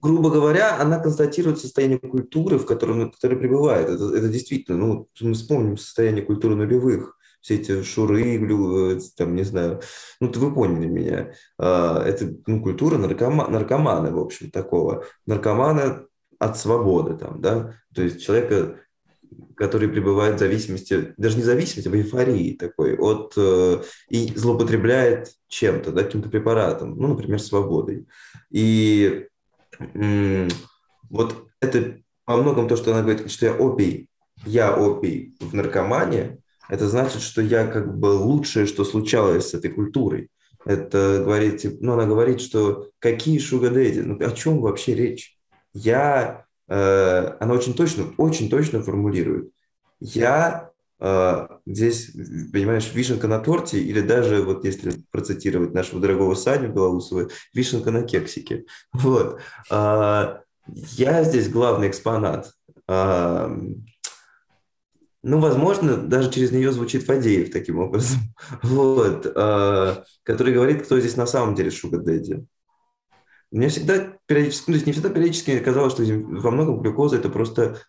грубо 0.00 0.30
говоря, 0.30 0.80
она 0.80 0.98
констатирует 0.98 1.58
состояние 1.58 1.98
культуры, 1.98 2.58
в 2.58 2.64
котором, 2.64 3.10
в 3.10 3.14
которой 3.14 3.38
пребывает. 3.38 3.90
Это, 3.90 4.16
это 4.16 4.28
действительно, 4.28 4.78
ну, 4.78 5.08
мы 5.20 5.34
вспомним 5.34 5.76
состояние 5.76 6.24
культуры 6.24 6.54
нулевых, 6.54 7.18
все 7.42 7.56
эти 7.56 7.82
шуры, 7.82 8.38
э, 8.38 9.00
там, 9.18 9.34
не 9.34 9.42
знаю, 9.42 9.82
ну, 10.20 10.32
вы 10.34 10.54
поняли 10.54 10.86
меня. 10.86 11.34
Это 11.58 12.34
ну, 12.46 12.62
культура 12.62 12.96
наркома, 12.96 13.48
наркомана, 13.48 14.12
в 14.12 14.18
общем, 14.18 14.50
такого. 14.50 15.04
Наркомана 15.26 16.06
от 16.38 16.58
свободы, 16.58 17.16
там, 17.16 17.40
да, 17.40 17.74
то 17.94 18.02
есть 18.02 18.22
человека, 18.22 18.80
который 19.56 19.88
пребывает 19.88 20.36
в 20.36 20.38
зависимости, 20.38 21.14
даже 21.16 21.36
не 21.36 21.42
зависимости, 21.42 21.88
а 21.88 21.90
в 21.90 21.94
эйфории 21.94 22.56
такой, 22.56 22.96
от, 22.96 23.34
э, 23.36 23.82
и 24.08 24.32
злоупотребляет 24.34 25.32
чем-то, 25.48 25.92
да, 25.92 26.02
каким-то 26.02 26.28
препаратом, 26.28 26.96
ну, 26.96 27.08
например, 27.08 27.40
свободой. 27.40 28.06
И 28.50 29.26
вот 31.10 31.48
это 31.60 31.98
во 32.26 32.36
многом 32.36 32.68
то, 32.68 32.76
что 32.76 32.92
она 32.92 33.02
говорит, 33.02 33.30
что 33.30 33.46
я 33.46 33.54
опий, 33.54 34.08
я 34.46 34.76
опий 34.76 35.36
в 35.40 35.54
наркомане, 35.54 36.38
это 36.68 36.88
значит, 36.88 37.22
что 37.22 37.42
я 37.42 37.66
как 37.66 37.98
бы 37.98 38.06
лучшее, 38.06 38.66
что 38.66 38.84
случалось 38.84 39.50
с 39.50 39.54
этой 39.54 39.70
культурой. 39.70 40.30
Это 40.64 41.22
говорит, 41.22 41.62
ну, 41.80 41.92
она 41.92 42.06
говорит, 42.06 42.40
что 42.40 42.88
какие 42.98 43.38
шугадэдди, 43.38 44.00
ну, 44.00 44.26
о 44.26 44.30
чем 44.32 44.60
вообще 44.60 44.94
речь? 44.94 45.34
я, 45.74 46.43
она 46.66 47.52
очень 47.52 47.74
точно, 47.74 48.06
очень 48.16 48.48
точно 48.48 48.82
формулирует. 48.82 49.50
Я 50.00 50.70
э, 51.00 51.48
здесь, 51.66 52.10
понимаешь, 52.52 52.92
вишенка 52.92 53.26
на 53.28 53.38
торте, 53.38 53.80
или 53.80 54.00
даже, 54.00 54.42
вот 54.42 54.64
если 54.64 55.02
процитировать 55.10 55.72
нашего 55.72 56.00
дорогого 56.00 56.34
Саню 56.34 56.72
Белоусова, 56.72 57.28
вишенка 57.52 57.90
на 57.90 58.02
кексике. 58.02 58.66
Вот. 58.92 59.40
Э, 59.70 60.40
я 60.66 61.24
здесь 61.24 61.48
главный 61.48 61.88
экспонат. 61.88 62.52
Ну, 65.26 65.38
возможно, 65.38 65.96
даже 65.96 66.30
через 66.30 66.52
нее 66.52 66.70
звучит 66.70 67.04
Фадеев 67.04 67.50
таким 67.50 67.78
образом, 67.78 68.20
вот, 68.62 69.22
который 69.22 70.52
говорит, 70.52 70.84
кто 70.84 71.00
здесь 71.00 71.16
на 71.16 71.26
самом 71.26 71.54
деле 71.54 71.70
Шуга 71.70 71.96
Дэдди. 71.96 72.46
Мне 73.54 73.68
всегда 73.68 74.18
периодически, 74.26 74.64
ну, 74.66 74.72
то 74.72 74.74
есть 74.74 74.86
не 74.86 74.92
всегда 74.92 75.10
периодически 75.10 75.60
казалось, 75.60 75.92
что 75.92 76.02
во 76.02 76.50
многом 76.50 76.80
глюкоза 76.80 77.18
это 77.18 77.28
просто 77.28 77.80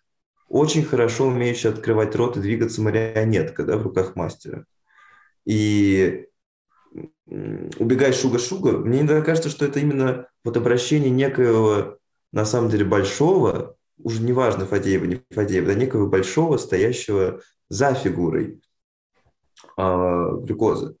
очень 0.48 0.84
хорошо 0.84 1.26
умеющая 1.26 1.72
открывать 1.72 2.14
рот 2.14 2.36
и 2.36 2.40
двигаться 2.40 2.80
марионетка 2.80 3.64
да, 3.64 3.76
в 3.76 3.82
руках 3.82 4.14
мастера. 4.14 4.64
И 5.44 6.28
убегай 7.26 8.12
шуга-шуга, 8.12 8.78
мне 8.78 9.00
иногда 9.00 9.22
кажется, 9.22 9.48
что 9.48 9.64
это 9.64 9.80
именно 9.80 10.28
вот 10.44 10.56
обращение 10.56 11.10
некоего, 11.10 11.98
на 12.30 12.44
самом 12.44 12.70
деле, 12.70 12.84
большого, 12.84 13.74
уже 13.98 14.22
неважно, 14.22 14.66
Фадеева, 14.66 15.04
не 15.04 15.20
Фадеева, 15.30 15.66
да, 15.66 15.74
некого 15.74 16.06
большого, 16.06 16.58
стоящего 16.58 17.40
за 17.68 17.92
фигурой 17.92 18.60
э, 19.76 20.28
глюкозы. 20.42 20.94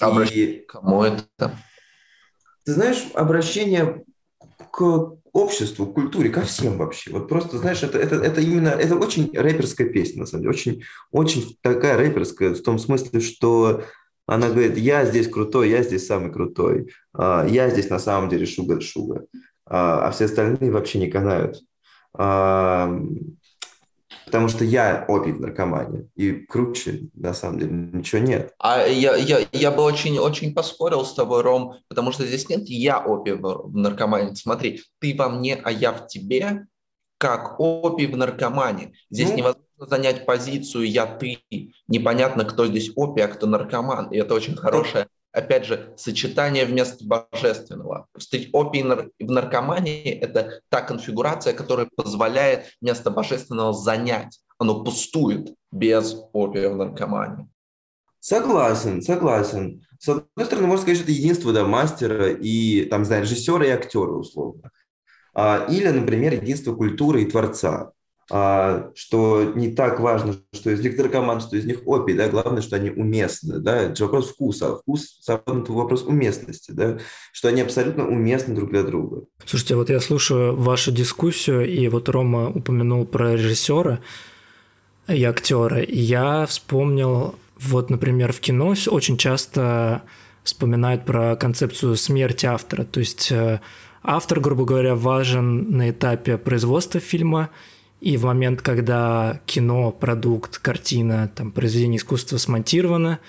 Обращение 0.00 0.62
и... 0.62 0.64
кому 0.64 1.02
это? 1.02 1.58
Ты 2.64 2.72
знаешь, 2.72 3.06
обращение 3.14 4.04
к 4.70 5.16
обществу, 5.32 5.86
к 5.86 5.94
культуре, 5.94 6.30
ко 6.30 6.42
всем 6.42 6.76
вообще. 6.78 7.10
Вот 7.10 7.28
просто, 7.28 7.58
знаешь, 7.58 7.82
это, 7.82 7.98
это, 7.98 8.16
это 8.16 8.40
именно, 8.40 8.68
это 8.68 8.96
очень 8.96 9.30
рэперская 9.36 9.88
песня, 9.88 10.20
на 10.20 10.26
самом 10.26 10.42
деле. 10.42 10.54
Очень, 10.54 10.82
очень 11.10 11.56
такая 11.62 11.96
рэперская 11.96 12.54
в 12.54 12.62
том 12.62 12.78
смысле, 12.78 13.20
что 13.20 13.84
она 14.26 14.48
говорит, 14.48 14.76
я 14.76 15.04
здесь 15.04 15.28
крутой, 15.28 15.70
я 15.70 15.82
здесь 15.82 16.06
самый 16.06 16.32
крутой, 16.32 16.92
а, 17.12 17.46
я 17.48 17.68
здесь 17.70 17.90
на 17.90 17.98
самом 17.98 18.28
деле 18.28 18.46
шуга-шуга, 18.46 19.26
а, 19.66 20.08
а 20.08 20.10
все 20.12 20.26
остальные 20.26 20.70
вообще 20.70 20.98
не 20.98 21.10
канают. 21.10 21.60
Потому 24.26 24.48
что 24.48 24.64
я 24.64 25.04
опий 25.08 25.32
в 25.32 25.40
наркомании, 25.40 26.08
и 26.14 26.32
круче, 26.32 27.08
на 27.14 27.34
самом 27.34 27.58
деле, 27.58 27.72
ничего 27.72 28.20
нет. 28.20 28.52
А 28.58 28.86
я, 28.86 29.16
я, 29.16 29.46
я 29.52 29.70
бы 29.70 29.82
очень, 29.82 30.18
очень 30.18 30.54
поспорил 30.54 31.04
с 31.04 31.14
тобой, 31.14 31.42
Ром, 31.42 31.74
потому 31.88 32.12
что 32.12 32.26
здесь 32.26 32.48
нет 32.48 32.68
«я 32.68 32.98
опий 32.98 33.32
в 33.32 33.70
наркомании». 33.72 34.34
Смотри, 34.34 34.82
ты 34.98 35.14
во 35.16 35.28
мне, 35.28 35.60
а 35.62 35.72
я 35.72 35.92
в 35.92 36.06
тебе, 36.06 36.66
как 37.18 37.60
опий 37.60 38.06
в 38.06 38.16
наркомании. 38.16 38.94
Здесь 39.10 39.30
ну, 39.30 39.36
невозможно 39.36 39.66
занять 39.78 40.26
позицию 40.26 40.90
«я 40.90 41.06
ты». 41.06 41.40
Непонятно, 41.88 42.44
кто 42.44 42.66
здесь 42.66 42.92
опий, 42.96 43.24
а 43.24 43.28
кто 43.28 43.46
наркоман. 43.46 44.10
И 44.10 44.16
это 44.16 44.34
очень 44.34 44.56
хорошее, 44.56 45.08
опять 45.32 45.64
же, 45.64 45.92
сочетание 45.96 46.64
вместо 46.64 47.04
божественного. 47.04 48.06
Опий 48.52 48.82
в 48.82 49.30
наркомании– 49.30 50.10
это 50.20 50.60
та 50.68 50.82
конфигурация, 50.82 51.52
которая 51.52 51.88
позволяет 51.94 52.66
вместо 52.80 53.10
божественного 53.10 53.72
занять. 53.72 54.40
Оно 54.58 54.82
пустует 54.84 55.54
без 55.72 56.16
опия 56.32 56.68
в 56.68 56.76
наркомании. 56.76 57.48
Согласен, 58.20 59.00
согласен. 59.00 59.82
С 59.98 60.08
одной 60.08 60.46
стороны, 60.46 60.66
можно 60.66 60.82
сказать, 60.82 60.98
что 60.98 61.04
это 61.04 61.12
единство 61.12 61.52
да, 61.52 61.64
мастера 61.64 62.30
и, 62.30 62.84
там, 62.84 63.04
знаю, 63.04 63.22
режиссера 63.22 63.64
и 63.64 63.70
актера, 63.70 64.10
условно. 64.10 64.70
А, 65.32 65.66
или, 65.70 65.88
например, 65.88 66.34
единство 66.34 66.74
культуры 66.74 67.22
и 67.22 67.30
творца. 67.30 67.92
А, 68.32 68.92
что 68.94 69.52
не 69.56 69.72
так 69.72 69.98
важно, 69.98 70.36
что 70.52 70.70
из 70.70 70.80
них 70.80 70.96
наркоман, 70.96 71.40
что 71.40 71.56
из 71.56 71.64
них 71.64 71.80
опий, 71.84 72.14
да, 72.14 72.28
главное, 72.28 72.62
что 72.62 72.76
они 72.76 72.90
уместны, 72.90 73.58
да, 73.58 73.82
это 73.82 74.04
вопрос 74.04 74.30
вкуса, 74.30 74.68
а 74.68 74.76
вкус, 74.76 75.18
это 75.26 75.42
вопрос 75.72 76.04
уместности, 76.04 76.70
да, 76.70 76.98
что 77.32 77.48
они 77.48 77.60
абсолютно 77.60 78.06
уместны 78.06 78.54
друг 78.54 78.70
для 78.70 78.84
друга. 78.84 79.24
Слушайте, 79.44 79.74
вот 79.74 79.90
я 79.90 79.98
слушаю 79.98 80.54
вашу 80.54 80.92
дискуссию, 80.92 81.68
и 81.68 81.88
вот 81.88 82.08
Рома 82.08 82.48
упомянул 82.50 83.04
про 83.04 83.32
режиссера 83.32 83.98
и 85.08 85.24
актера, 85.24 85.80
и 85.80 85.98
я 85.98 86.46
вспомнил, 86.46 87.34
вот, 87.58 87.90
например, 87.90 88.32
в 88.32 88.38
кино 88.38 88.74
очень 88.90 89.16
часто 89.16 90.02
вспоминают 90.44 91.04
про 91.04 91.34
концепцию 91.34 91.96
смерти 91.96 92.46
автора, 92.46 92.84
то 92.84 93.00
есть 93.00 93.32
э, 93.32 93.60
автор, 94.04 94.38
грубо 94.38 94.64
говоря, 94.64 94.94
важен 94.94 95.76
на 95.76 95.90
этапе 95.90 96.38
производства 96.38 97.00
фильма– 97.00 97.50
и 98.00 98.16
в 98.16 98.24
момент, 98.24 98.62
когда 98.62 99.40
кино, 99.46 99.92
продукт, 99.92 100.58
картина, 100.58 101.30
там, 101.34 101.52
произведение 101.52 101.98
искусства 101.98 102.36
смонтировано, 102.38 103.20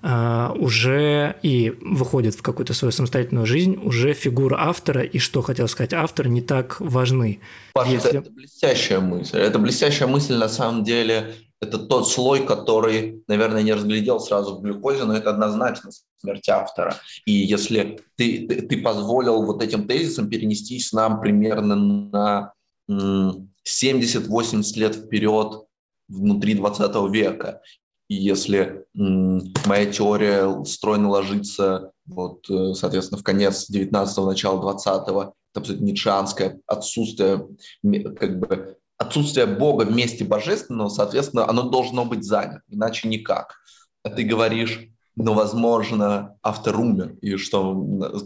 Uh, 0.00 0.56
уже 0.56 1.34
и 1.42 1.74
выходит 1.80 2.36
в 2.36 2.40
какую-то 2.40 2.72
свою 2.72 2.92
самостоятельную 2.92 3.46
жизнь, 3.46 3.80
уже 3.82 4.12
фигура 4.12 4.56
автора 4.56 5.02
и 5.02 5.18
что 5.18 5.42
хотел 5.42 5.66
сказать 5.66 5.92
автор 5.92 6.28
не 6.28 6.40
так 6.40 6.76
важны. 6.78 7.40
Паша, 7.74 7.90
Если... 7.90 8.10
это, 8.10 8.18
это 8.18 8.30
блестящая 8.30 9.00
мысль. 9.00 9.38
Это 9.38 9.58
блестящая 9.58 10.08
мысль 10.08 10.36
на 10.36 10.48
самом 10.48 10.84
деле. 10.84 11.34
Это 11.60 11.78
тот 11.78 12.08
слой, 12.08 12.46
который, 12.46 13.24
наверное, 13.26 13.64
не 13.64 13.72
разглядел 13.72 14.20
сразу 14.20 14.54
в 14.54 14.62
глюкозе, 14.62 15.02
но 15.02 15.16
это 15.16 15.30
однозначно 15.30 15.90
смерть 16.20 16.48
автора. 16.48 16.94
И 17.24 17.32
если 17.32 17.98
ты, 18.14 18.46
ты, 18.46 18.62
ты 18.62 18.80
позволил 18.80 19.42
вот 19.42 19.64
этим 19.64 19.88
тезисам 19.88 20.28
перенестись 20.30 20.92
нам 20.92 21.20
примерно 21.20 21.74
на 21.74 22.52
70-80 23.68 24.78
лет 24.78 24.96
вперед 24.96 25.64
внутри 26.08 26.54
20 26.54 27.12
века. 27.12 27.60
И 28.08 28.14
если 28.14 28.86
моя 28.94 29.86
теория 29.92 30.64
стройно 30.64 31.10
ложится, 31.10 31.92
вот, 32.06 32.48
э, 32.48 32.72
соответственно, 32.74 33.20
в 33.20 33.22
конец 33.22 33.68
19-го, 33.70 34.24
начало 34.24 34.62
20-го, 34.62 35.34
это 35.52 35.60
абсолютно 35.60 35.84
ницшанское 35.84 36.60
отсутствие, 36.66 37.46
как 38.16 38.38
бы, 38.38 38.78
отсутствие 38.96 39.46
Бога 39.46 39.84
вместе 39.84 40.24
божественного, 40.24 40.88
соответственно, 40.88 41.48
оно 41.48 41.68
должно 41.68 42.06
быть 42.06 42.24
занято, 42.24 42.62
иначе 42.68 43.08
никак. 43.08 43.56
А 44.02 44.10
ты 44.10 44.22
говоришь, 44.22 44.88
но, 45.18 45.34
возможно, 45.34 46.36
автор 46.42 46.78
умер, 46.78 47.16
и 47.20 47.36
что 47.36 47.84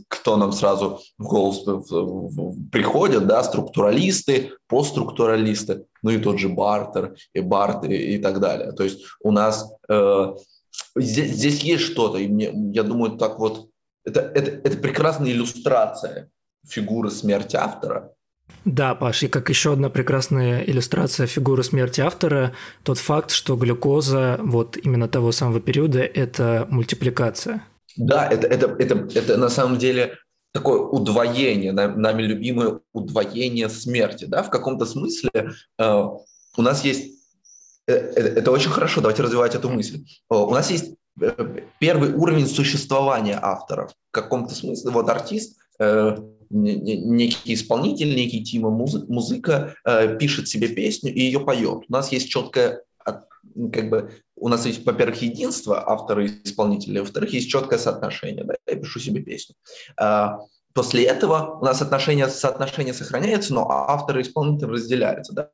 кто 0.09 0.37
нам 0.37 0.53
сразу 0.53 1.01
в 1.17 1.27
голову 1.27 2.55
приходят, 2.71 3.27
да, 3.27 3.43
структуралисты, 3.43 4.53
постструктуралисты, 4.69 5.87
ну 6.03 6.11
и 6.11 6.19
тот 6.19 6.39
же 6.39 6.51
Бартер, 6.51 7.17
и 7.33 7.41
Барт, 7.41 7.85
и, 7.85 8.17
и 8.17 8.19
так 8.19 8.41
далее. 8.41 8.73
То 8.73 8.85
есть 8.85 9.01
у 9.23 9.31
нас 9.31 9.73
э, 9.89 10.35
здесь, 10.97 11.31
здесь 11.31 11.63
есть 11.63 11.85
что-то, 11.85 12.19
и 12.19 12.29
мне, 12.29 12.53
я 12.75 12.83
думаю, 12.83 13.17
так 13.17 13.39
вот, 13.39 13.71
это, 14.05 14.21
это, 14.21 14.51
это 14.51 14.77
прекрасная 14.77 15.31
иллюстрация 15.31 16.31
фигуры 16.67 17.11
смерти 17.11 17.57
автора, 17.57 18.13
да, 18.65 18.95
Паш, 18.95 19.25
и 19.25 19.29
как 19.29 19.49
еще 19.49 19.73
одна 19.73 19.91
прекрасная 19.91 20.63
иллюстрация 20.63 21.27
фигуры 21.27 21.65
смерти 21.65 22.01
автора, 22.01 22.53
тот 22.85 22.99
факт, 22.99 23.33
что 23.33 23.57
глюкоза 23.57 24.39
вот 24.41 24.77
именно 24.77 25.09
того 25.09 25.33
самого 25.33 25.61
периода– 25.61 26.01
это 26.15 26.67
мультипликация. 26.71 27.65
Да, 27.97 28.29
это, 28.29 28.47
это, 28.47 28.77
это, 28.79 29.09
это 29.19 29.37
на 29.37 29.49
самом 29.49 29.79
деле 29.79 30.17
такое 30.53 30.81
удвоение, 30.81 31.73
нами 31.73 32.23
любимое 32.23 32.81
удвоение 32.93 33.69
смерти. 33.69 34.27
Да? 34.27 34.43
В 34.43 34.51
каком-то 34.51 34.87
смысле 34.87 35.31
э, 35.79 36.03
у 36.57 36.63
нас 36.63 36.85
есть, 36.85 37.27
э, 37.89 37.95
э, 37.95 38.21
это 38.39 38.53
очень 38.53 38.71
хорошо, 38.71 39.01
давайте 39.01 39.23
развивать 39.23 39.55
эту 39.55 39.71
мысль. 39.71 40.05
Э, 40.31 40.35
у 40.35 40.51
нас 40.51 40.71
есть 40.71 40.95
э, 41.21 41.63
первый 41.81 42.13
уровень 42.15 42.47
существования 42.47 43.39
авторов. 43.41 43.91
В 44.11 44.13
каком-то 44.13 44.55
смысле 44.55 44.91
вот 44.91 45.09
артист 45.09 45.59
э, 45.81 46.17
некий 46.53 47.55
исполнитель, 47.55 48.15
некий 48.15 48.45
Тима 48.45 48.71
музыка, 48.71 49.75
э, 49.85 50.17
пишет 50.19 50.49
себе 50.49 50.69
песню 50.69 51.13
и 51.13 51.21
ее 51.21 51.41
поет. 51.41 51.85
У 51.89 51.93
нас 51.93 52.13
есть 52.13 52.29
четкое, 52.29 52.83
как 53.05 53.91
бы, 53.91 54.11
у 54.37 54.49
нас 54.49 54.67
есть, 54.67 54.85
во-первых, 54.85 55.23
единство 55.23 55.89
автора 55.89 56.25
и 56.25 56.31
исполнителя, 56.45 57.01
во-вторых, 57.01 57.33
есть 57.33 57.51
четкое 57.51 57.79
соотношение. 57.79 58.45
Да? 58.45 58.55
Я 58.67 58.77
пишу 58.77 59.01
себе 59.01 59.23
песню. 59.23 59.55
А, 59.97 60.41
после 60.75 61.05
этого 61.05 61.59
у 61.61 61.65
нас 61.65 61.83
отношение, 61.83 62.29
соотношение 62.29 62.95
сохраняется, 62.95 63.55
но 63.55 63.69
автор 63.71 64.19
и 64.19 64.23
исполнитель 64.23 64.67
разделяются. 64.67 65.33
Да? 65.33 65.51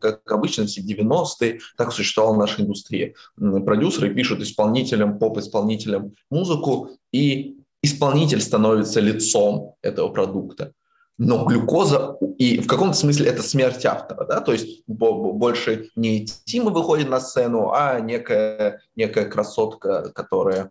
как 0.00 0.30
обычно, 0.30 0.66
все 0.66 0.82
90-е, 0.82 1.60
так 1.76 1.92
существовала 1.92 2.36
наша 2.36 2.62
индустрия. 2.62 3.14
Продюсеры 3.36 4.14
пишут 4.14 4.40
исполнителям, 4.40 5.18
поп-исполнителям 5.18 6.14
музыку, 6.30 6.90
и 7.12 7.59
исполнитель 7.82 8.40
становится 8.40 9.00
лицом 9.00 9.74
этого 9.82 10.08
продукта. 10.08 10.72
Но 11.18 11.44
глюкоза, 11.44 12.16
и 12.38 12.60
в 12.60 12.66
каком-то 12.66 12.96
смысле 12.96 13.26
это 13.26 13.42
смерть 13.42 13.84
автора, 13.84 14.24
да, 14.24 14.40
то 14.40 14.52
есть 14.52 14.82
больше 14.86 15.90
не 15.94 16.24
Тима 16.24 16.70
выходит 16.70 17.10
на 17.10 17.20
сцену, 17.20 17.72
а 17.72 18.00
некая, 18.00 18.80
некая 18.96 19.26
красотка, 19.26 20.12
которая, 20.14 20.70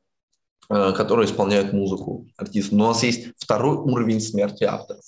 э, 0.69 0.93
которая 0.93 1.28
исполняет 1.28 1.72
музыку 1.72 2.26
артиста. 2.36 2.76
Но 2.76 2.86
у 2.86 2.88
нас 2.88 3.04
есть 3.04 3.28
второй 3.38 3.78
уровень 3.78 4.19
смерти 4.19 4.63
автора, 4.63 5.00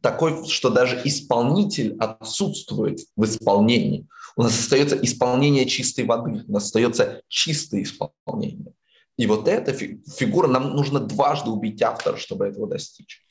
такой, 0.00 0.46
что 0.48 0.70
даже 0.70 1.00
исполнитель 1.04 1.96
отсутствует 1.98 3.00
в 3.16 3.24
исполнении. 3.24 4.06
У 4.36 4.42
нас 4.42 4.58
остается 4.58 4.96
исполнение 4.96 5.66
чистой 5.66 6.06
воды, 6.06 6.44
у 6.48 6.52
нас 6.52 6.64
остается 6.64 7.20
чистое 7.28 7.82
исполнение. 7.82 8.72
И 9.16 9.26
вот 9.26 9.48
эта 9.48 9.72
фигура, 9.72 10.48
нам 10.48 10.70
нужно 10.74 11.00
дважды 11.00 11.50
убить 11.50 11.82
автора, 11.82 12.16
чтобы 12.16 12.46
этого 12.46 12.66
достичь. 12.66 13.22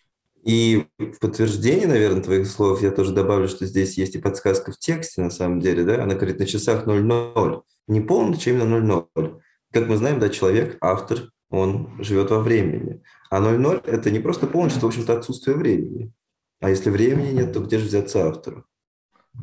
И 0.43 0.85
в 0.97 1.19
подтверждение, 1.19 1.87
наверное, 1.87 2.21
твоих 2.21 2.47
слов 2.47 2.81
я 2.81 2.91
тоже 2.91 3.13
добавлю, 3.13 3.47
что 3.47 3.65
здесь 3.65 3.97
есть 3.97 4.15
и 4.15 4.19
подсказка 4.19 4.71
в 4.71 4.77
тексте, 4.77 5.21
на 5.21 5.29
самом 5.29 5.61
деле, 5.61 5.83
да, 5.83 6.03
она 6.03 6.15
говорит 6.15 6.39
на 6.39 6.45
часах 6.45 6.85
00, 6.85 7.63
не 7.87 8.01
полночь, 8.01 8.47
а 8.47 8.51
именно 8.51 8.79
00. 8.79 9.41
Как 9.71 9.87
мы 9.87 9.95
знаем, 9.97 10.19
да, 10.19 10.29
человек, 10.29 10.77
автор, 10.81 11.31
он 11.49 11.89
живет 11.99 12.29
во 12.29 12.39
времени. 12.39 13.01
А 13.29 13.39
00– 13.39 13.81
это 13.85 14.11
не 14.11 14.19
просто 14.19 14.47
полночь, 14.47 14.73
это, 14.73 14.85
в 14.85 14.89
общем-то, 14.89 15.17
отсутствие 15.17 15.55
времени. 15.55 16.11
А 16.59 16.69
если 16.69 16.89
времени 16.89 17.31
нет, 17.31 17.53
то 17.53 17.61
где 17.61 17.77
же 17.77 17.87
взяться 17.87 18.27
автору? 18.27 18.65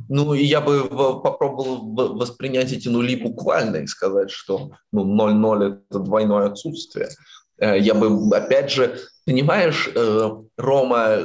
Ну, 0.09 0.35
и 0.35 0.45
я 0.45 0.61
бы 0.61 0.89
попробовал 0.89 2.17
воспринять 2.17 2.73
эти 2.73 2.89
нули 2.89 3.17
буквально 3.17 3.77
и 3.77 3.87
сказать, 3.87 4.31
что 4.31 4.73
ну, 4.93 5.05
0,0– 5.05 5.83
это 5.91 5.99
двойное 5.99 6.47
отсутствие. 6.47 7.09
Э, 7.59 7.79
я 7.79 7.95
бы, 7.95 8.37
опять 8.37 8.71
же, 8.71 8.99
Понимаешь, 9.31 9.89
э, 9.95 10.31
Рома, 10.57 11.19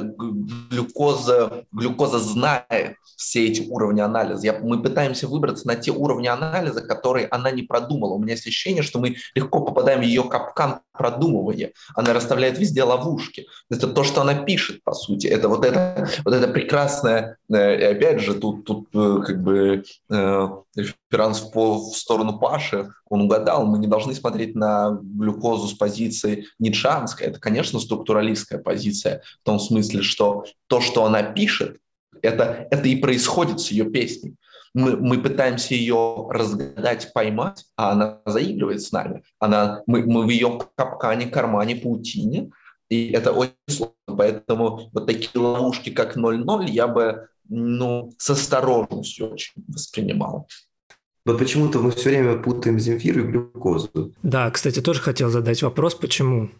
глюкоза, 0.70 1.64
глюкоза 1.72 2.20
знает 2.20 2.94
все 3.16 3.48
эти 3.48 3.68
уровни 3.68 4.00
анализа. 4.00 4.46
Я, 4.46 4.60
мы 4.60 4.80
пытаемся 4.80 5.26
выбраться 5.26 5.66
на 5.66 5.74
те 5.74 5.90
уровни 5.90 6.28
анализа, 6.28 6.82
которые 6.82 7.26
она 7.26 7.50
не 7.50 7.62
продумала. 7.62 8.12
У 8.12 8.18
меня 8.20 8.34
есть 8.34 8.46
ощущение, 8.46 8.84
что 8.84 9.00
мы 9.00 9.16
легко 9.34 9.60
попадаем 9.60 10.00
в 10.00 10.04
ее 10.04 10.22
капкан 10.22 10.82
продумывания. 10.92 11.72
Она 11.96 12.12
расставляет 12.12 12.60
везде 12.60 12.84
ловушки. 12.84 13.48
Это 13.70 13.88
то, 13.88 14.04
что 14.04 14.20
она 14.20 14.34
пишет, 14.34 14.84
по 14.84 14.92
сути. 14.92 15.26
Это 15.26 15.48
вот 15.48 15.64
это, 15.64 16.08
вот 16.24 16.32
это 16.32 16.46
прекрасное, 16.46 17.38
э, 17.52 17.80
и 17.80 17.82
опять 17.82 18.20
же, 18.20 18.34
тут, 18.34 18.64
тут 18.64 18.86
э, 18.94 19.22
как 19.26 19.42
бы 19.42 19.82
реферанс 20.76 21.40
в, 21.40 21.54
в 21.54 21.96
сторону 21.96 22.38
Паши, 22.38 22.88
он 23.08 23.22
угадал, 23.22 23.66
мы 23.66 23.78
не 23.78 23.86
должны 23.86 24.14
смотреть 24.14 24.54
на 24.54 24.98
глюкозу 25.00 25.68
с 25.68 25.74
позиции 25.74 26.46
ницшанской. 26.58 27.28
Это, 27.28 27.38
конечно, 27.38 27.78
структуралистская 27.96 28.58
позиция 28.58 29.22
в 29.42 29.44
том 29.44 29.58
смысле, 29.58 30.02
что 30.02 30.44
то, 30.66 30.80
что 30.80 31.04
она 31.04 31.22
пишет, 31.22 31.78
это, 32.22 32.68
это 32.70 32.88
и 32.88 32.96
происходит 32.96 33.60
с 33.60 33.70
ее 33.70 33.84
песней. 33.84 34.34
Мы, 34.74 34.96
мы 34.96 35.18
пытаемся 35.18 35.74
ее 35.74 36.28
разгадать, 36.30 37.12
поймать, 37.14 37.64
а 37.76 37.92
она 37.92 38.20
заигрывает 38.26 38.82
с 38.82 38.92
нами. 38.92 39.22
Она, 39.38 39.82
мы, 39.86 40.04
мы 40.04 40.26
в 40.26 40.28
ее 40.28 40.60
капкане, 40.74 41.26
кармане, 41.26 41.76
паутине, 41.76 42.50
и 42.90 43.10
это 43.10 43.32
очень 43.32 43.54
сложно. 43.68 43.94
Поэтому 44.06 44.90
вот 44.92 45.06
такие 45.06 45.40
ловушки, 45.40 45.90
как 45.90 46.16
0-0, 46.16 46.68
я 46.68 46.86
бы 46.86 47.28
ну, 47.48 48.12
с 48.18 48.30
осторожностью 48.30 49.32
очень 49.32 49.52
воспринимал. 49.68 50.46
Вот 51.24 51.38
почему-то 51.38 51.80
мы 51.80 51.90
все 51.90 52.10
время 52.10 52.36
путаем 52.36 52.78
земфиру 52.78 53.24
и 53.24 53.26
глюкозу. 53.26 54.12
Да, 54.22 54.50
кстати, 54.50 54.80
тоже 54.80 55.00
хотел 55.00 55.28
задать 55.28 55.62
вопрос, 55.62 55.94
почему? 55.94 56.50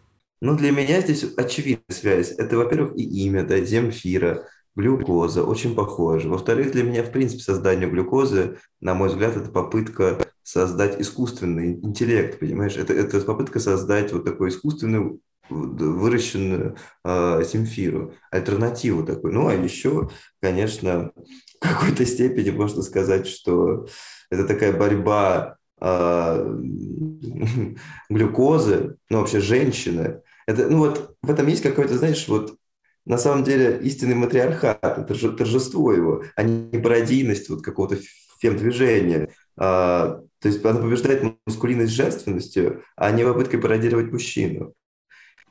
Ну, 0.41 0.55
для 0.55 0.71
меня 0.71 1.01
здесь 1.01 1.25
очевидная 1.35 1.83
связь. 1.89 2.31
Это, 2.31 2.57
во-первых, 2.57 2.95
и 2.95 3.03
имя, 3.25 3.43
да, 3.43 3.59
земфира, 3.59 4.47
глюкоза, 4.75 5.43
очень 5.43 5.75
похоже. 5.75 6.29
Во-вторых, 6.29 6.71
для 6.71 6.83
меня, 6.83 7.03
в 7.03 7.11
принципе, 7.11 7.41
создание 7.41 7.89
глюкозы, 7.89 8.57
на 8.79 8.93
мой 8.93 9.09
взгляд, 9.09 9.35
это 9.35 9.49
попытка 9.49 10.19
создать 10.43 11.01
искусственный 11.01 11.73
интеллект, 11.73 12.39
понимаешь? 12.39 12.77
Это, 12.77 12.93
это 12.93 13.19
попытка 13.21 13.59
создать 13.59 14.13
вот 14.13 14.25
такой 14.25 14.49
искусственную 14.49 15.19
выращенную 15.49 16.75
э, 17.03 17.43
земфиру, 17.43 18.13
альтернативу 18.31 19.05
такой. 19.05 19.31
Ну, 19.31 19.47
а 19.47 19.53
еще, 19.53 20.09
конечно, 20.41 21.11
в 21.61 21.67
какой-то 21.67 22.05
степени 22.05 22.51
можно 22.51 22.81
сказать, 22.81 23.27
что 23.27 23.87
это 24.29 24.45
такая 24.45 24.77
борьба 24.77 25.56
глюкозы, 28.09 28.97
ну, 29.09 29.19
вообще 29.19 29.39
женщины, 29.39 30.21
это, 30.47 30.69
ну 30.69 30.79
вот 30.79 31.15
в 31.21 31.29
этом 31.29 31.47
есть 31.47 31.61
какой-то, 31.61 31.97
знаешь, 31.97 32.27
вот 32.27 32.57
на 33.05 33.17
самом 33.17 33.43
деле 33.43 33.79
истинный 33.83 34.15
матриархат, 34.15 34.83
это 34.83 35.31
торжество 35.31 35.93
его, 35.93 36.23
а 36.35 36.43
не 36.43 36.79
пародийность 36.79 37.49
вот 37.49 37.61
какого-то 37.61 37.97
фем-движения. 38.41 39.29
А, 39.57 40.21
то 40.39 40.47
есть 40.47 40.63
она 40.63 40.79
побеждает 40.79 41.23
маскулинность 41.45 41.93
женственностью, 41.93 42.83
а 42.95 43.11
не 43.11 43.23
попыткой 43.23 43.61
пародировать 43.61 44.11
мужчину. 44.11 44.73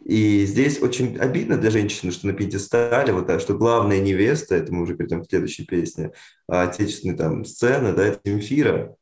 И 0.05 0.45
здесь 0.47 0.81
очень 0.81 1.17
обидно 1.17 1.57
для 1.57 1.71
женщины, 1.71 2.13
что 2.13 2.27
на 2.27 2.33
пьедестале, 2.33 3.13
вот, 3.13 3.27
так, 3.27 3.41
что 3.41 3.55
главная 3.55 4.01
невеста, 4.01 4.55
это 4.55 4.73
мы 4.73 4.83
уже 4.83 4.95
перейдем 4.95 5.25
к 5.25 5.29
следующей 5.29 5.65
песне, 5.65 6.13
а, 6.47 6.65
отечественной 6.65 7.17
там 7.17 7.45
сцены, 7.45 7.93
да, 7.93 8.07
это 8.07 8.21
Земфира. 8.25 8.95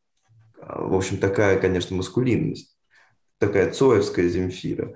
В 0.68 0.94
общем, 0.94 1.18
такая, 1.18 1.58
конечно, 1.58 1.96
маскулинность, 1.96 2.76
такая 3.38 3.70
цоевская 3.70 4.28
Земфира 4.28 4.94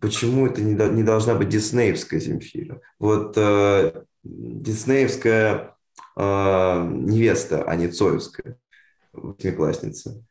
почему 0.00 0.46
это 0.46 0.60
не, 0.60 0.74
не 0.94 1.02
должна 1.02 1.34
быть 1.34 1.48
диснеевская 1.48 2.20
Земфира? 2.20 2.80
Вот 2.98 3.34
э, 3.36 4.02
диснеевская 4.22 5.76
э, 6.16 6.90
невеста, 6.90 7.64
а 7.64 7.76
не 7.76 7.88
Цоевская 7.88 8.58
восьмиклассница. 9.12 10.24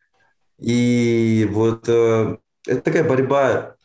И 0.60 1.48
вот 1.52 1.88
э, 1.88 2.38
это 2.66 2.82
такая 2.82 3.04
борьба 3.04 3.76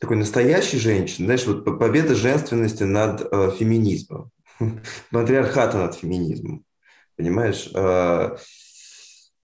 такой 0.00 0.16
настоящей 0.16 0.78
женщины, 0.78 1.26
знаешь, 1.26 1.46
вот 1.46 1.64
победа 1.78 2.14
женственности 2.14 2.82
над 2.82 3.26
э, 3.30 3.50
феминизмом, 3.58 4.30
матриархата 5.10 5.78
над 5.78 5.94
феминизмом, 5.94 6.64
понимаешь? 7.16 7.70
Э, 7.74 8.36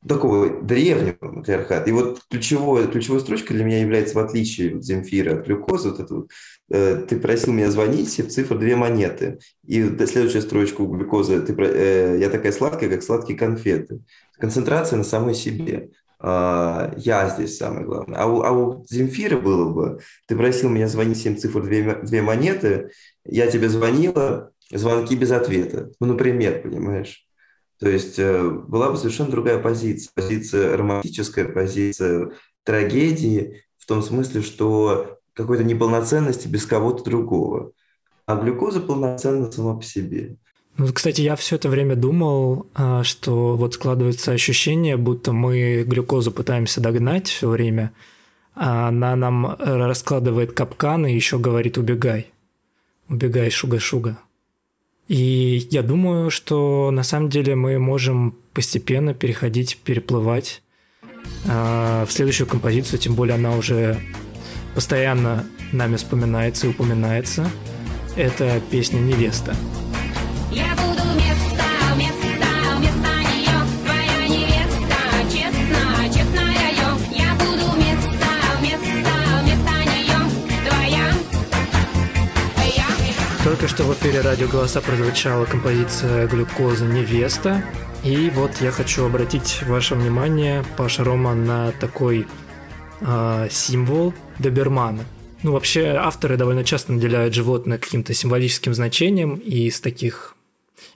такого 0.06 0.62
древнего 0.62 1.16
матриархата. 1.20 1.90
И 1.90 1.92
вот 1.92 2.22
ключевой, 2.30 2.90
ключевой 2.90 3.20
строчкой 3.20 3.56
для 3.56 3.64
меня 3.64 3.80
является, 3.80 4.14
в 4.14 4.18
отличие 4.18 4.76
от 4.76 4.84
Земфира, 4.84 5.34
от 5.38 5.46
глюкозы, 5.46 5.90
вот 5.90 6.00
это 6.00 6.14
вот, 6.14 6.30
э, 6.70 7.04
ты 7.08 7.18
просил 7.18 7.52
меня 7.52 7.70
звонить, 7.70 8.10
цифра 8.10 8.56
две 8.56 8.76
монеты. 8.76 9.38
И 9.66 9.82
следующая 10.06 10.40
строчка 10.40 10.80
у 10.80 10.86
глюкозы, 10.86 11.40
ты, 11.42 11.54
э, 11.58 12.16
я 12.18 12.30
такая 12.30 12.52
сладкая, 12.52 12.88
как 12.88 13.02
сладкие 13.02 13.38
конфеты. 13.38 14.00
Концентрация 14.38 14.96
на 14.96 15.04
самой 15.04 15.34
себе. 15.34 15.90
Uh, 16.22 16.92
я 16.98 17.30
здесь 17.30 17.56
самое 17.56 17.86
главное. 17.86 18.18
А 18.18 18.26
у, 18.26 18.42
а 18.42 18.52
у 18.52 18.84
Земфира 18.86 19.38
было 19.38 19.72
бы, 19.72 20.00
ты 20.26 20.36
просил 20.36 20.68
меня 20.68 20.86
звонить 20.86 21.16
7 21.16 21.36
цифр, 21.36 21.62
две, 21.62 21.94
две 22.02 22.20
монеты, 22.20 22.90
я 23.24 23.46
тебе 23.46 23.70
звонила, 23.70 24.50
звонки 24.70 25.16
без 25.16 25.30
ответа. 25.30 25.92
Ну, 25.98 26.08
например, 26.08 26.60
понимаешь? 26.60 27.26
То 27.80 27.88
есть 27.88 28.18
э, 28.18 28.48
была 28.50 28.90
бы 28.90 28.98
совершенно 28.98 29.30
другая 29.30 29.58
позиция, 29.58 30.10
позиция 30.14 30.76
романтическая, 30.76 31.46
позиция 31.46 32.30
трагедии, 32.62 33.64
в 33.78 33.86
том 33.86 34.02
смысле, 34.02 34.42
что 34.42 35.18
какой-то 35.32 35.64
неполноценности 35.64 36.46
без 36.46 36.66
кого-то 36.66 37.02
другого. 37.02 37.72
А 38.26 38.36
глюкоза 38.36 38.80
полноценна 38.80 39.50
сама 39.50 39.76
по 39.76 39.82
себе. 39.82 40.36
Ну, 40.76 40.92
кстати, 40.92 41.22
я 41.22 41.36
все 41.36 41.56
это 41.56 41.68
время 41.68 41.96
думал, 41.96 42.66
а, 42.74 43.02
что 43.02 43.56
вот 43.56 43.74
складывается 43.74 44.32
ощущение, 44.32 44.96
будто 44.98 45.32
мы 45.32 45.82
глюкозу 45.84 46.32
пытаемся 46.32 46.80
догнать 46.80 47.28
все 47.28 47.48
время, 47.48 47.92
а 48.54 48.88
она 48.88 49.16
нам 49.16 49.56
раскладывает 49.58 50.52
капканы 50.52 51.12
и 51.12 51.16
еще 51.16 51.38
говорит 51.38 51.78
«убегай». 51.78 52.30
«Убегай, 53.08 53.50
шуга-шуга». 53.50 54.18
И 55.10 55.66
я 55.72 55.82
думаю, 55.82 56.30
что 56.30 56.92
на 56.92 57.02
самом 57.02 57.30
деле 57.30 57.56
мы 57.56 57.80
можем 57.80 58.36
постепенно 58.54 59.12
переходить, 59.12 59.76
переплывать 59.78 60.62
э, 61.46 62.04
в 62.06 62.12
следующую 62.12 62.46
композицию, 62.46 63.00
тем 63.00 63.16
более 63.16 63.34
она 63.34 63.56
уже 63.56 63.98
постоянно 64.72 65.44
нами 65.72 65.96
вспоминается 65.96 66.68
и 66.68 66.70
упоминается. 66.70 67.50
Это 68.14 68.60
песня 68.70 69.00
«Невеста». 69.00 69.56
Только 83.60 83.74
что 83.74 83.84
в 83.84 83.92
эфире 83.92 84.22
радио 84.22 84.48
«Голоса» 84.48 84.80
прозвучала 84.80 85.44
композиция 85.44 86.26
«Глюкоза 86.26 86.86
невеста». 86.86 87.62
И 88.02 88.30
вот 88.34 88.52
я 88.62 88.70
хочу 88.70 89.04
обратить 89.04 89.62
ваше 89.66 89.96
внимание, 89.96 90.64
Паша 90.78 91.04
Рома, 91.04 91.34
на 91.34 91.72
такой 91.72 92.26
э, 93.02 93.48
символ 93.50 94.14
добермана. 94.38 95.04
Ну, 95.42 95.52
вообще, 95.52 95.88
авторы 95.88 96.38
довольно 96.38 96.64
часто 96.64 96.94
наделяют 96.94 97.34
животное 97.34 97.76
каким-то 97.76 98.14
символическим 98.14 98.72
значением, 98.72 99.34
и 99.34 99.66
из 99.66 99.78
таких 99.82 100.36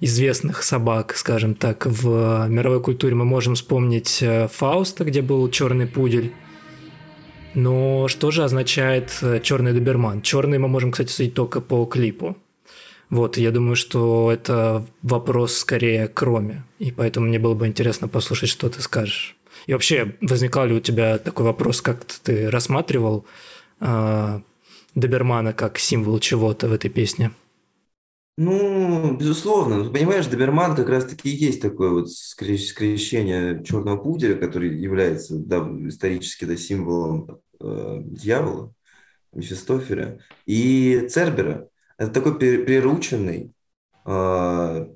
известных 0.00 0.62
собак, 0.62 1.16
скажем 1.18 1.54
так, 1.54 1.84
в 1.84 2.46
мировой 2.48 2.80
культуре 2.80 3.14
мы 3.14 3.26
можем 3.26 3.56
вспомнить 3.56 4.22
э, 4.22 4.48
Фауста, 4.50 5.04
где 5.04 5.20
был 5.20 5.50
черный 5.50 5.86
пудель. 5.86 6.32
Но 7.52 8.08
что 8.08 8.30
же 8.30 8.42
означает 8.42 9.18
э, 9.20 9.40
черный 9.42 9.74
доберман? 9.74 10.22
Черный 10.22 10.56
мы 10.56 10.68
можем, 10.68 10.92
кстати, 10.92 11.10
судить 11.10 11.34
только 11.34 11.60
по 11.60 11.84
клипу. 11.84 12.38
Вот, 13.10 13.36
я 13.36 13.50
думаю, 13.50 13.76
что 13.76 14.30
это 14.32 14.86
вопрос 15.02 15.56
скорее 15.56 16.08
к 16.08 16.22
Роме, 16.22 16.64
и 16.78 16.90
поэтому 16.90 17.26
мне 17.26 17.38
было 17.38 17.54
бы 17.54 17.66
интересно 17.66 18.08
послушать, 18.08 18.48
что 18.48 18.68
ты 18.68 18.82
скажешь. 18.82 19.36
И 19.66 19.72
вообще, 19.72 20.16
возникал 20.20 20.66
ли 20.66 20.74
у 20.74 20.80
тебя 20.80 21.18
такой 21.18 21.44
вопрос, 21.44 21.80
как 21.80 22.04
ты 22.04 22.50
рассматривал 22.50 23.24
э, 23.80 24.40
добермана 24.94 25.52
как 25.52 25.78
символ 25.78 26.18
чего-то 26.18 26.68
в 26.68 26.72
этой 26.72 26.90
песне? 26.90 27.30
Ну, 28.36 29.16
безусловно. 29.16 29.90
Понимаешь, 29.90 30.26
доберман 30.26 30.74
как 30.74 30.88
раз-таки 30.88 31.30
и 31.30 31.36
есть 31.36 31.62
такое 31.62 31.90
вот 31.90 32.10
скрещение 32.10 33.62
черного 33.62 33.96
пуделя, 33.96 34.34
который 34.34 34.76
является 34.76 35.36
да, 35.36 35.58
исторически 35.86 36.44
да, 36.44 36.56
символом 36.56 37.40
э, 37.60 37.98
дьявола, 38.02 38.74
Мефистофеля, 39.32 40.18
и 40.46 41.06
Цербера. 41.08 41.68
Это 41.98 42.10
такой 42.10 42.38
прирученный. 42.38 43.52
Э, 44.06 44.86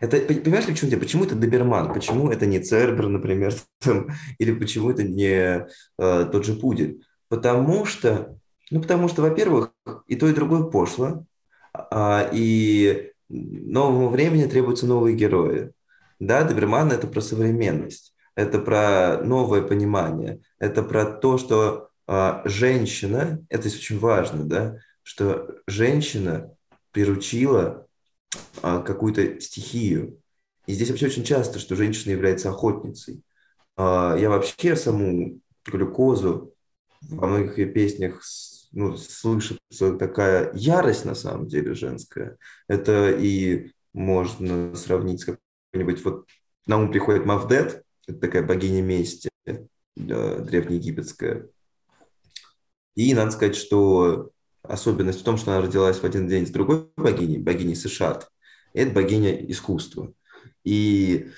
это, 0.00 0.20
понимаешь 0.20 0.66
ли, 0.66 0.74
в 0.74 0.78
чем? 0.78 0.90
Почему 0.98 1.24
это 1.24 1.34
доберман? 1.34 1.92
Почему 1.92 2.30
это 2.30 2.46
не 2.46 2.60
Цербер, 2.60 3.08
например, 3.08 3.54
там, 3.80 4.08
или 4.38 4.52
почему 4.52 4.90
это 4.90 5.02
не 5.02 5.66
э, 5.98 6.28
тот 6.30 6.44
же 6.44 6.54
пудель? 6.54 7.02
Потому 7.28 7.84
что, 7.86 8.36
ну, 8.70 8.80
потому 8.80 9.08
что, 9.08 9.22
во-первых, 9.22 9.72
и 10.06 10.16
то, 10.16 10.28
и 10.28 10.34
другое 10.34 10.64
пошло, 10.64 11.24
а, 11.72 12.28
и 12.32 13.12
новому 13.28 14.08
времени 14.08 14.44
требуются 14.44 14.86
новые 14.86 15.16
герои. 15.16 15.72
Да, 16.18 16.44
Доберман– 16.44 16.92
это 16.92 17.06
про 17.06 17.20
современность, 17.20 18.14
это 18.34 18.58
про 18.58 19.18
новое 19.22 19.62
понимание, 19.62 20.40
это 20.58 20.82
про 20.82 21.04
то, 21.04 21.36
что 21.36 21.88
а, 22.06 22.42
женщина, 22.44 23.44
это 23.48 23.68
очень 23.68 23.98
важно, 23.98 24.44
да, 24.44 24.78
что 25.06 25.54
женщина 25.68 26.52
приручила 26.90 27.86
а, 28.60 28.82
какую-то 28.82 29.40
стихию. 29.40 30.20
И 30.66 30.72
здесь 30.72 30.90
вообще 30.90 31.06
очень 31.06 31.22
часто, 31.22 31.60
что 31.60 31.76
женщина 31.76 32.10
является 32.10 32.50
охотницей. 32.50 33.22
А, 33.76 34.16
я 34.18 34.28
вообще 34.28 34.74
саму 34.74 35.40
глюкозу 35.64 36.52
во 37.02 37.28
многих 37.28 37.56
ее 37.56 37.66
песнях 37.66 38.20
ну, 38.72 38.96
слышится 38.96 39.92
такая 39.96 40.50
ярость 40.54 41.04
на 41.04 41.14
самом 41.14 41.46
деле 41.46 41.74
женская. 41.74 42.36
Это 42.66 43.12
и 43.12 43.70
можно 43.92 44.74
сравнить 44.74 45.20
с 45.20 45.24
какой-нибудь... 45.24 46.04
Вот 46.04 46.26
на 46.66 46.78
ум 46.78 46.90
приходит 46.90 47.24
Мавдет, 47.24 47.84
это 48.08 48.18
такая 48.18 48.42
богиня 48.42 48.82
мести 48.82 49.30
э, 49.46 49.66
древнеегипетская. 49.94 51.48
И 52.96 53.14
надо 53.14 53.30
сказать, 53.30 53.54
что 53.54 54.32
особенность 54.68 55.20
в 55.20 55.24
том, 55.24 55.36
что 55.36 55.52
она 55.52 55.62
родилась 55.62 55.98
в 55.98 56.04
один 56.04 56.28
день 56.28 56.46
с 56.46 56.50
другой 56.50 56.88
богиней, 56.96 57.38
богиней 57.38 57.76
Сышат. 57.76 58.30
Это 58.74 58.92
богиня 58.92 59.34
искусства. 59.50 60.12
И 60.64 61.28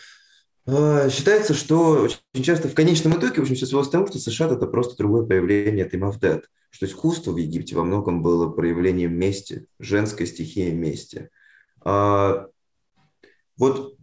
э, 0.67 1.11
считается, 1.11 1.55
что 1.55 2.03
очень 2.03 2.43
часто 2.43 2.69
в 2.69 2.75
конечном 2.75 3.19
итоге, 3.19 3.37
в 3.37 3.43
общем, 3.43 3.55
все 3.55 3.67
свелось 3.67 3.89
к 3.89 3.93
тому, 3.93 4.07
что 4.07 4.19
Сышат– 4.19 4.53
это 4.53 4.67
просто 4.67 4.97
другое 4.97 5.25
проявление 5.25 5.85
этой 5.85 5.99
Мавдет 5.99 6.47
что 6.71 6.87
искусство 6.87 7.33
в 7.33 7.37
Египте 7.37 7.77
во 7.77 7.85
многом 7.85 8.23
было 8.23 8.51
проявлением 8.51 9.15
мести, 9.19 9.67
женской 9.79 10.27
стихии 10.27 10.71
мести. 10.71 11.31
А, 11.81 12.47
вот 13.57 13.97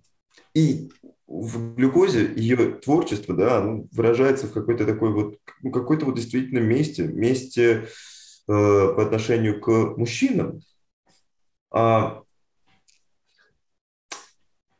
и 0.53 0.91
в 1.27 1.75
глюкозе 1.75 2.33
ее 2.35 2.73
творчество, 2.73 3.35
да, 3.35 3.57
оно 3.59 3.87
выражается 3.91 4.47
в 4.47 4.53
какой-то 4.53 4.85
такой 4.85 5.11
вот, 5.11 5.39
ну, 5.61 5.71
какой-то 5.71 6.05
вот 6.05 6.15
действительно 6.15 6.59
месте, 6.59 7.03
месте 7.03 7.87
по 8.45 9.01
отношению 9.01 9.59
к 9.59 9.97
мужчинам. 9.97 10.61
А, 11.71 12.23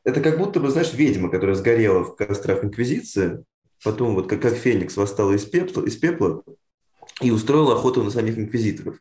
это 0.04 0.22
как 0.22 0.38
будто 0.38 0.60
бы, 0.60 0.70
знаешь, 0.70 0.94
ведьма, 0.94 1.30
которая 1.30 1.56
сгорела 1.56 2.04
в 2.04 2.16
кострах 2.16 2.64
Инквизиции, 2.64 3.44
потом 3.84 4.16
вот 4.16 4.28
как, 4.28 4.42
как 4.42 4.54
Феникс 4.54 4.96
восстала 4.96 5.34
из 5.34 5.46
пепла, 5.46 5.84
из 5.84 5.98
пепла 5.98 6.44
и 7.22 7.32
устроил 7.32 7.72
охоту 7.72 8.04
на 8.04 8.12
самих 8.12 8.38
инквизиторов. 8.38 9.00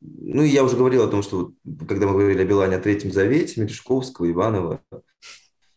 Ну, 0.00 0.42
и 0.42 0.48
я 0.48 0.64
уже 0.64 0.76
говорил 0.76 1.02
о 1.02 1.08
том, 1.08 1.22
что 1.22 1.52
вот, 1.64 1.88
когда 1.88 2.06
мы 2.06 2.12
говорили 2.12 2.42
о 2.42 2.44
Билане, 2.44 2.76
о 2.76 2.80
Третьем 2.80 3.12
Завете, 3.12 3.60
Мережковского, 3.60 4.30
Иванова, 4.30 4.82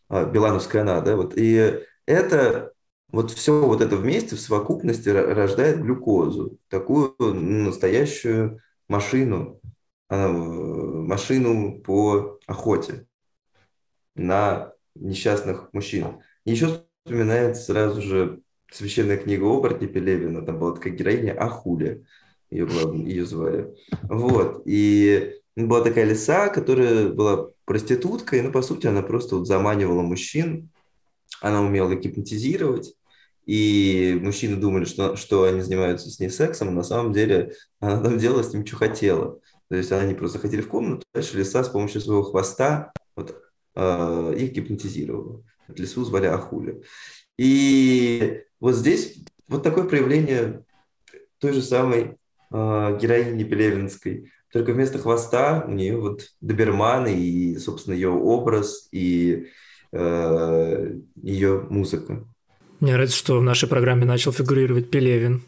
а, 0.08 0.24
Билановская 0.24 0.82
она, 0.82 1.00
да, 1.00 1.16
вот, 1.16 1.34
и 1.36 1.80
это, 2.04 2.72
вот 3.10 3.30
все 3.30 3.60
вот 3.64 3.80
это 3.80 3.96
вместе 3.96 4.36
в 4.36 4.40
совокупности 4.40 5.08
рождает 5.08 5.80
глюкозу, 5.80 6.58
такую 6.68 7.14
настоящую 7.18 8.60
машину, 8.88 9.60
машину 10.08 11.80
по 11.80 12.38
охоте 12.46 13.06
на 14.14 14.72
несчастных 14.94 15.72
мужчин. 15.72 16.20
Еще 16.44 16.82
вспоминается 17.04 17.62
сразу 17.62 18.02
же 18.02 18.40
священная 18.70 19.16
книга 19.16 19.44
оборотни 19.44 19.86
Пелевина, 19.86 20.42
там 20.42 20.58
была 20.58 20.74
такая 20.74 20.92
героиня 20.92 21.32
Ахуля, 21.32 22.02
ее, 22.50 22.68
ее 22.94 23.24
звали. 23.24 23.74
Вот, 24.02 24.62
и 24.66 25.34
была 25.56 25.82
такая 25.82 26.04
лиса, 26.04 26.48
которая 26.48 27.08
была 27.08 27.50
проституткой, 27.64 28.42
ну, 28.42 28.52
по 28.52 28.62
сути, 28.62 28.86
она 28.86 29.02
просто 29.02 29.36
вот 29.36 29.46
заманивала 29.46 30.02
мужчин, 30.02 30.70
она 31.40 31.62
умела 31.62 31.94
гипнотизировать, 31.94 32.94
и 33.46 34.18
мужчины 34.20 34.56
думали, 34.56 34.84
что, 34.84 35.16
что 35.16 35.44
они 35.44 35.62
занимаются 35.62 36.10
с 36.10 36.20
ней 36.20 36.28
сексом, 36.28 36.68
а 36.68 36.72
на 36.72 36.82
самом 36.82 37.12
деле 37.12 37.54
она 37.80 38.00
там 38.02 38.18
делала 38.18 38.42
с 38.42 38.52
ним, 38.52 38.66
что 38.66 38.76
хотела. 38.76 39.40
То 39.68 39.76
есть 39.76 39.90
они 39.90 40.14
просто 40.14 40.38
заходили 40.38 40.60
в 40.60 40.68
комнату, 40.68 41.04
дальше 41.14 41.38
лиса 41.38 41.64
с 41.64 41.68
помощью 41.68 42.00
своего 42.00 42.22
хвоста 42.22 42.92
вот, 43.16 43.40
э, 43.74 44.34
их 44.36 44.52
гипнотизировала. 44.52 45.42
Лису 45.68 46.04
звали 46.04 46.26
Ахуля. 46.26 46.80
И 47.38 48.42
вот 48.60 48.74
здесь 48.74 49.18
вот 49.46 49.62
такое 49.62 49.84
проявление 49.84 50.64
той 51.38 51.52
же 51.52 51.62
самой 51.62 52.18
э, 52.50 52.98
героини 53.00 53.44
Пелевинской. 53.44 54.30
Только 54.52 54.72
вместо 54.72 54.98
хвоста 54.98 55.64
у 55.66 55.72
нее 55.72 55.98
вот 55.98 56.28
доберман 56.40 57.06
и, 57.06 57.56
собственно, 57.56 57.94
ее 57.94 58.10
образ 58.10 58.88
и 58.92 59.48
э, 59.92 60.94
ее 61.16 61.66
музыка. 61.70 62.24
Мне 62.80 62.92
нравится, 62.92 63.16
что 63.16 63.38
в 63.38 63.42
нашей 63.42 63.68
программе 63.68 64.04
начал 64.04 64.32
фигурировать 64.32 64.90
Пелевин. 64.90 65.42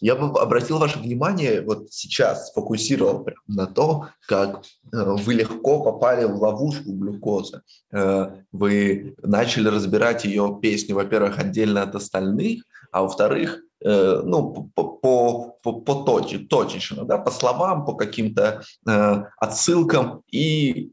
Я 0.00 0.14
бы 0.14 0.38
обратил 0.38 0.78
ваше 0.78 0.98
внимание, 0.98 1.62
вот 1.62 1.86
сейчас 1.90 2.50
сфокусировал 2.50 3.26
на 3.46 3.66
то, 3.66 4.08
как 4.28 4.62
э, 4.92 4.96
вы 5.02 5.34
легко 5.34 5.82
попали 5.82 6.26
в 6.26 6.36
ловушку 6.36 6.92
глюкозы. 6.92 7.62
Э, 7.92 8.26
вы 8.52 9.14
начали 9.22 9.68
разбирать 9.68 10.26
ее 10.26 10.58
песню, 10.60 10.96
во-первых, 10.96 11.38
отдельно 11.38 11.82
от 11.82 11.94
остальных, 11.94 12.62
а 12.92 13.02
во-вторых, 13.02 13.62
э, 13.82 14.20
ну, 14.22 14.70
по, 14.74 14.84
по, 14.84 15.58
по, 15.62 15.72
по 15.80 15.94
точечно, 16.04 17.06
да, 17.06 17.16
по 17.16 17.30
словам, 17.30 17.86
по 17.86 17.94
каким-то 17.94 18.62
отсылкам, 19.38 20.20
и 20.30 20.92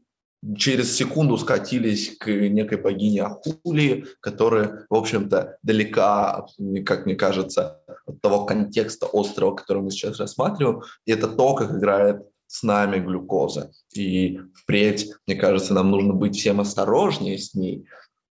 через 0.56 0.94
секунду 0.94 1.36
скатились 1.38 2.16
к 2.18 2.26
некой 2.28 2.78
богине 2.78 3.22
Ахули, 3.22 4.06
которая, 4.20 4.86
в 4.90 4.94
общем-то, 4.94 5.58
далека, 5.62 6.46
как 6.84 7.06
мне 7.06 7.14
кажется, 7.14 7.80
от 8.06 8.20
того 8.20 8.44
контекста 8.44 9.06
острова, 9.06 9.54
который 9.54 9.82
мы 9.82 9.90
сейчас 9.90 10.18
рассматриваем. 10.18 10.82
И 11.06 11.12
это 11.12 11.28
то, 11.28 11.54
как 11.54 11.72
играет 11.72 12.22
с 12.46 12.62
нами 12.62 12.98
глюкоза. 12.98 13.72
И 13.94 14.38
впредь, 14.54 15.12
мне 15.26 15.36
кажется, 15.36 15.74
нам 15.74 15.90
нужно 15.90 16.12
быть 16.12 16.36
всем 16.36 16.60
осторожнее 16.60 17.38
с 17.38 17.54
ней 17.54 17.86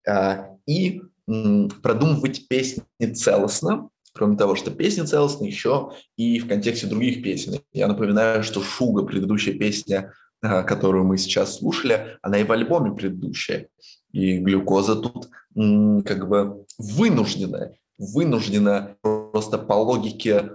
а, 0.08 0.50
и 0.66 1.02
продумывать 1.26 2.48
песни 2.48 2.84
целостно, 3.14 3.90
кроме 4.14 4.38
того, 4.38 4.56
что 4.56 4.72
песни 4.72 5.02
целостны, 5.02 5.46
еще 5.46 5.94
и 6.16 6.40
в 6.40 6.48
контексте 6.48 6.88
других 6.88 7.24
песен. 7.24 7.60
Я 7.72 7.88
напоминаю, 7.88 8.44
что 8.44 8.62
«Шуга», 8.62 9.04
предыдущая 9.04 9.58
песня 9.58 10.14
которую 10.44 11.06
мы 11.06 11.18
сейчас 11.18 11.58
слушали, 11.58 12.18
она 12.22 12.38
и 12.38 12.44
в 12.44 12.52
альбоме 12.52 12.92
предыдущая. 12.92 13.70
И 14.12 14.38
глюкоза 14.38 14.96
тут 14.96 15.30
как 15.56 16.28
бы 16.28 16.66
вынуждена, 16.78 17.74
вынуждена 17.98 18.96
просто 19.02 19.58
по 19.58 19.74
логике 19.74 20.52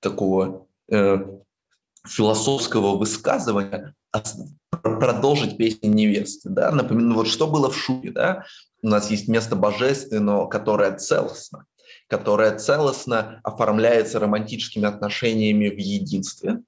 такого 0.00 0.66
э, 0.90 1.18
философского 2.06 2.96
высказывания 2.96 3.94
продолжить 4.82 5.56
песню 5.56 5.90
невесты. 5.90 6.48
Да? 6.48 6.72
Напомню, 6.72 7.14
вот 7.14 7.28
что 7.28 7.46
было 7.46 7.70
в 7.70 7.76
Шубе. 7.76 8.10
Да? 8.10 8.44
У 8.82 8.88
нас 8.88 9.10
есть 9.10 9.28
место 9.28 9.54
божественного, 9.54 10.48
которое 10.48 10.96
целостно, 10.96 11.66
которое 12.08 12.58
целостно 12.58 13.40
оформляется 13.44 14.18
романтическими 14.18 14.86
отношениями 14.86 15.68
в 15.68 15.78
единстве, 15.78 16.62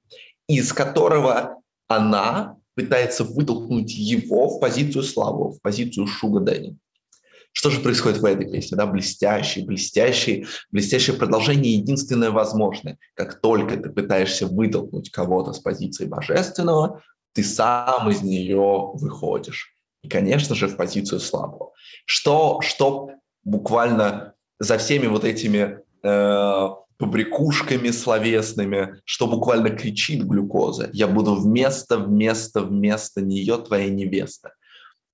из 0.47 0.73
которого 0.73 1.61
она 1.97 2.57
пытается 2.75 3.25
вытолкнуть 3.25 3.95
его 3.95 4.49
в 4.49 4.61
позицию 4.61 5.03
славы, 5.03 5.53
в 5.53 5.61
позицию 5.63 6.07
Шуга 6.07 6.41
Дэнни. 6.41 6.77
Что 7.53 7.71
же 7.71 7.81
происходит 7.81 8.19
в 8.19 8.25
этой 8.25 8.51
песне? 8.51 8.77
Да, 8.77 8.85
блестящий, 8.85 9.65
блестящий, 9.65 10.47
блестящее 10.73 11.17
продолжение 11.17 11.75
единственное 11.75 12.33
возможное. 12.33 12.99
Как 13.15 13.41
только 13.41 13.77
ты 13.77 13.91
пытаешься 13.91 14.49
вытолкнуть 14.49 15.11
кого-то 15.11 15.53
с 15.53 15.61
позиции 15.61 16.05
божественного, 16.05 17.01
ты 17.33 17.45
сам 17.45 18.11
из 18.11 18.23
нее 18.23 18.91
выходишь. 18.95 19.73
И, 20.03 20.09
конечно 20.09 20.57
же, 20.57 20.67
в 20.67 20.77
позицию 20.77 21.21
слабого. 21.21 21.73
Что, 22.07 22.61
что 22.61 23.11
буквально 23.45 24.35
за 24.59 24.77
всеми 24.77 25.07
вот 25.07 25.25
этими 25.25 25.79
э, 26.03 26.69
побрякушками 26.97 27.91
словесными, 27.91 29.01
что 29.05 29.27
буквально 29.27 29.71
кричит 29.71 30.25
глюкоза. 30.25 30.91
Я 30.93 31.09
буду 31.09 31.35
вместо, 31.35 31.99
вместо, 31.99 32.61
вместо 32.61 33.21
нее 33.23 33.59
твоя 33.59 33.89
невеста. 33.89 34.53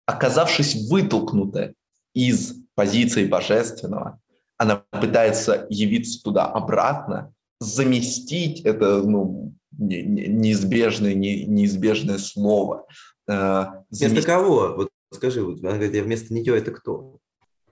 Оказавшись 0.07 0.89
вытолкнутой 0.91 1.75
из 2.15 2.55
позиции 2.75 3.27
божественного, 3.27 4.21
она 4.57 4.77
пытается 4.91 5.67
явиться 5.71 6.23
туда 6.23 6.47
обратно, 6.47 7.33
заместить 7.61 8.61
это 8.63 9.03
ну, 9.03 9.55
неизбежное, 9.79 11.15
неизбежное 11.15 12.19
слово. 12.19 12.87
Э, 13.29 13.67
вместо 13.91 14.23
кого? 14.23 14.75
Вот 14.77 14.91
скажи, 15.13 15.43
вот, 15.43 15.61
она 15.61 15.75
говорит, 15.75 15.95
я 15.95 16.03
вместо 16.03 16.33
нее 16.35 16.57
это 16.57 16.73
кто? 16.73 17.19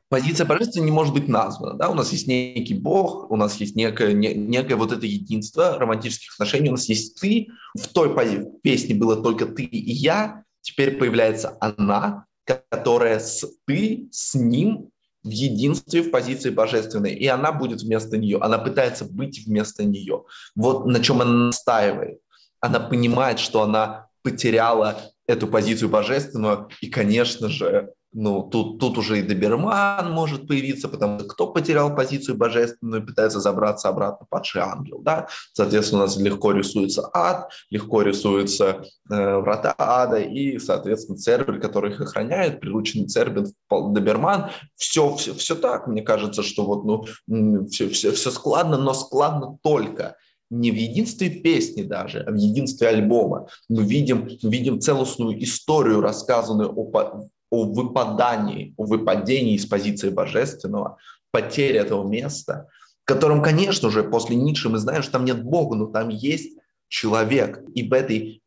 Позиция 0.08 0.46
божественности 0.46 0.90
не 0.90 0.90
может 0.90 1.14
быть 1.14 1.28
названа. 1.28 1.74
Да? 1.74 1.90
У 1.90 1.94
нас 1.94 2.12
есть 2.12 2.26
некий 2.26 2.74
Бог, 2.74 3.30
у 3.30 3.36
нас 3.36 3.56
есть 3.56 3.76
некое, 3.76 4.12
не, 4.12 4.34
некое 4.34 4.76
вот 4.76 4.92
это 4.92 5.06
единство 5.06 5.78
романтических 5.78 6.32
отношений, 6.34 6.68
у 6.68 6.72
нас 6.72 6.88
есть 6.88 7.20
ты. 7.20 7.48
В 7.78 7.88
той 7.88 8.14
песне 8.62 8.94
было 8.94 9.22
только 9.22 9.46
ты 9.46 9.64
и 9.64 9.92
я, 9.92 10.44
теперь 10.62 10.96
появляется 10.96 11.56
она, 11.60 12.24
которая 12.44 13.18
с 13.20 13.46
ты, 13.66 14.08
с 14.10 14.34
ним 14.34 14.90
в 15.22 15.30
единстве 15.30 16.02
в 16.02 16.10
позиции 16.10 16.50
божественной, 16.50 17.14
и 17.14 17.26
она 17.26 17.52
будет 17.52 17.82
вместо 17.82 18.16
нее, 18.16 18.38
она 18.40 18.58
пытается 18.58 19.04
быть 19.04 19.46
вместо 19.46 19.84
нее. 19.84 20.24
Вот 20.54 20.86
на 20.86 21.02
чем 21.02 21.20
она 21.20 21.46
настаивает. 21.46 22.20
Она 22.60 22.80
понимает, 22.80 23.38
что 23.38 23.62
она 23.62 24.08
потеряла 24.22 25.12
эту 25.26 25.46
позицию 25.46 25.90
божественную, 25.90 26.68
и, 26.80 26.88
конечно 26.88 27.48
же, 27.48 27.92
ну, 28.12 28.42
тут, 28.42 28.78
тут 28.80 28.96
уже 28.98 29.18
и 29.18 29.22
доберман 29.22 30.12
может 30.12 30.48
появиться, 30.48 30.88
потому 30.88 31.18
что 31.18 31.28
кто 31.28 31.46
потерял 31.52 31.94
позицию 31.94 32.36
божественную, 32.36 33.04
пытается 33.04 33.40
забраться 33.40 33.88
обратно, 33.88 34.26
падший 34.30 34.62
ангел, 34.62 35.00
да, 35.00 35.28
соответственно, 35.52 36.02
у 36.02 36.04
нас 36.06 36.16
легко 36.16 36.52
рисуется 36.52 37.08
ад, 37.12 37.50
легко 37.70 38.02
рисуются 38.02 38.82
э, 39.10 39.36
врата 39.36 39.74
ада 39.76 40.18
и, 40.18 40.58
соответственно, 40.58 41.18
Цербер, 41.18 41.60
который 41.60 41.92
их 41.92 42.00
охраняет, 42.00 42.60
прирученный 42.60 43.08
Цербер, 43.08 43.46
доберман, 43.70 44.50
все, 44.76 45.14
все, 45.16 45.34
все 45.34 45.54
так, 45.54 45.86
мне 45.86 46.02
кажется, 46.02 46.42
что 46.42 46.64
вот, 46.64 46.84
ну, 46.84 47.66
все, 47.66 47.88
все, 47.90 48.12
все 48.12 48.30
складно, 48.30 48.78
но 48.78 48.94
складно 48.94 49.58
только 49.62 50.16
не 50.50 50.70
в 50.70 50.76
единстве 50.76 51.28
песни 51.28 51.82
даже, 51.82 52.20
а 52.20 52.30
в 52.30 52.36
единстве 52.36 52.88
альбома. 52.88 53.48
Мы 53.68 53.84
видим, 53.84 54.28
видим 54.42 54.80
целостную 54.80 55.42
историю, 55.42 56.00
рассказанную 56.00 56.70
о 56.70 56.84
о 57.50 57.64
выпадании, 57.64 58.74
о 58.76 58.84
выпадении 58.84 59.54
из 59.54 59.66
позиции 59.66 60.10
божественного, 60.10 60.98
потере 61.30 61.78
этого 61.78 62.06
места, 62.08 62.68
в 63.02 63.06
котором, 63.06 63.42
конечно 63.42 63.90
же, 63.90 64.02
после 64.02 64.36
Ницше 64.36 64.68
мы 64.68 64.78
знаем, 64.78 65.02
что 65.02 65.12
там 65.12 65.24
нет 65.24 65.42
Бога, 65.42 65.76
но 65.76 65.86
там 65.86 66.08
есть 66.08 66.58
человек. 66.88 67.62
И 67.74 67.88
в 67.88 67.92
этой 67.92 68.42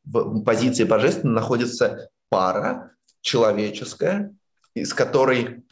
позиции 0.45 0.83
божественной 0.83 1.35
находится 1.35 2.09
пара 2.29 2.91
человеческая, 3.21 4.35
из 4.73 4.93
которой 4.93 5.63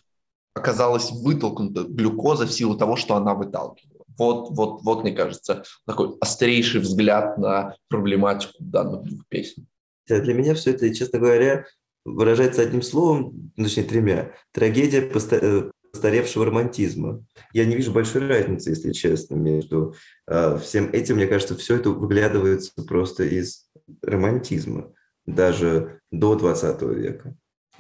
оказалась 0.54 1.12
вытолкнута 1.12 1.84
глюкоза 1.84 2.46
в 2.46 2.52
силу 2.52 2.78
того, 2.78 2.96
что 2.96 3.16
она 3.16 3.34
выталкивала. 3.34 4.06
Вот, 4.18 4.50
вот, 4.52 4.82
вот, 4.84 5.04
мне 5.04 5.14
кажется, 5.14 5.64
такой 5.86 6.18
острейший 6.20 6.82
взгляд 6.82 7.38
на 7.38 7.76
проблематику 7.88 8.56
данных 8.60 9.04
двух 9.04 9.26
песен. 9.30 9.68
Для 10.08 10.34
меня 10.34 10.56
все 10.56 10.72
это, 10.72 10.94
честно 10.94 11.20
говоря, 11.20 11.66
выражается 12.06 12.62
одним 12.62 12.82
словом, 12.82 13.52
ну, 13.56 13.64
точнее 13.64 13.84
тремя, 13.84 14.32
трагедия 14.52 15.10
э, 15.10 15.72
постаревшего 15.92 16.46
романтизма. 16.46 17.24
Я 17.54 17.66
не 17.66 17.76
вижу 17.76 17.92
большой 17.92 18.28
разницы, 18.28 18.70
если 18.72 18.92
честно, 18.92 19.36
между 19.36 19.96
э, 20.28 20.58
всем 20.60 20.90
этим. 20.92 21.16
Мне 21.16 21.28
кажется, 21.28 21.56
все 21.56 21.76
это 21.76 21.90
выглядывается 21.90 22.72
просто 22.88 23.24
из 23.24 23.66
романтизма, 24.02 24.92
даже 25.26 26.00
до 26.12 26.36
20 26.36 26.82
века. 26.82 27.36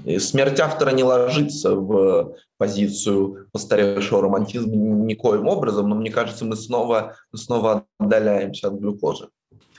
И 0.06 0.18
смерть 0.20 0.60
автора 0.60 0.92
не 0.92 1.04
ложится 1.04 1.76
в 1.76 2.36
позицию 2.58 3.48
постаревшего 3.52 4.22
романтизма 4.24 4.74
никоим 4.74 5.48
образом, 5.48 5.90
но 5.90 5.96
мне 5.96 6.10
кажется, 6.10 6.46
мы 6.46 6.56
снова, 6.56 7.16
снова 7.36 7.86
отдаляемся 7.98 8.70
от 8.70 8.76
глюкозы. 8.76 9.28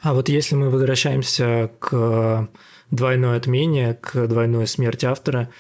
А 0.03 0.15
вот 0.15 0.29
если 0.29 0.57
мы 0.57 0.71
возвращаемся 0.71 1.71
к 1.79 2.49
двойной 2.91 3.37
отмене, 3.37 3.95
к 4.01 4.27
двойной 4.27 4.67
смерти 4.67 5.07
автора. 5.07 5.51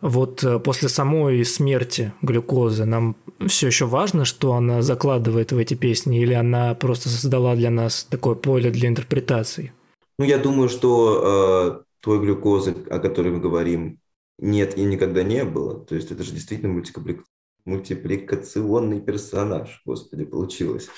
Вот 0.00 0.44
э, 0.44 0.58
после 0.58 0.88
самой 0.88 1.44
смерти 1.44 2.12
глюкозы 2.22 2.84
нам 2.84 3.16
все 3.46 3.68
еще 3.68 3.86
важно, 3.86 4.24
что 4.24 4.52
она 4.52 4.82
закладывает 4.82 5.52
в 5.52 5.58
эти 5.58 5.74
песни, 5.74 6.20
или 6.20 6.34
она 6.34 6.74
просто 6.74 7.08
создала 7.08 7.54
для 7.54 7.70
нас 7.70 8.04
такое 8.04 8.34
поле 8.34 8.70
для 8.70 8.88
интерпретаций? 8.88 9.72
Ну, 10.18 10.24
я 10.24 10.38
думаю, 10.38 10.68
что 10.68 11.82
э, 11.82 11.84
той 12.02 12.20
глюкозы, 12.20 12.74
о 12.90 12.98
которой 12.98 13.32
мы 13.32 13.40
говорим, 13.40 13.98
нет 14.38 14.76
и 14.76 14.84
никогда 14.84 15.22
не 15.22 15.44
было. 15.44 15.80
То 15.84 15.94
есть 15.94 16.10
это 16.10 16.22
же 16.22 16.32
действительно 16.32 16.72
мультиплик... 16.72 17.24
мультипликационный 17.64 19.00
персонаж, 19.00 19.82
господи, 19.84 20.24
получилось. 20.24 20.88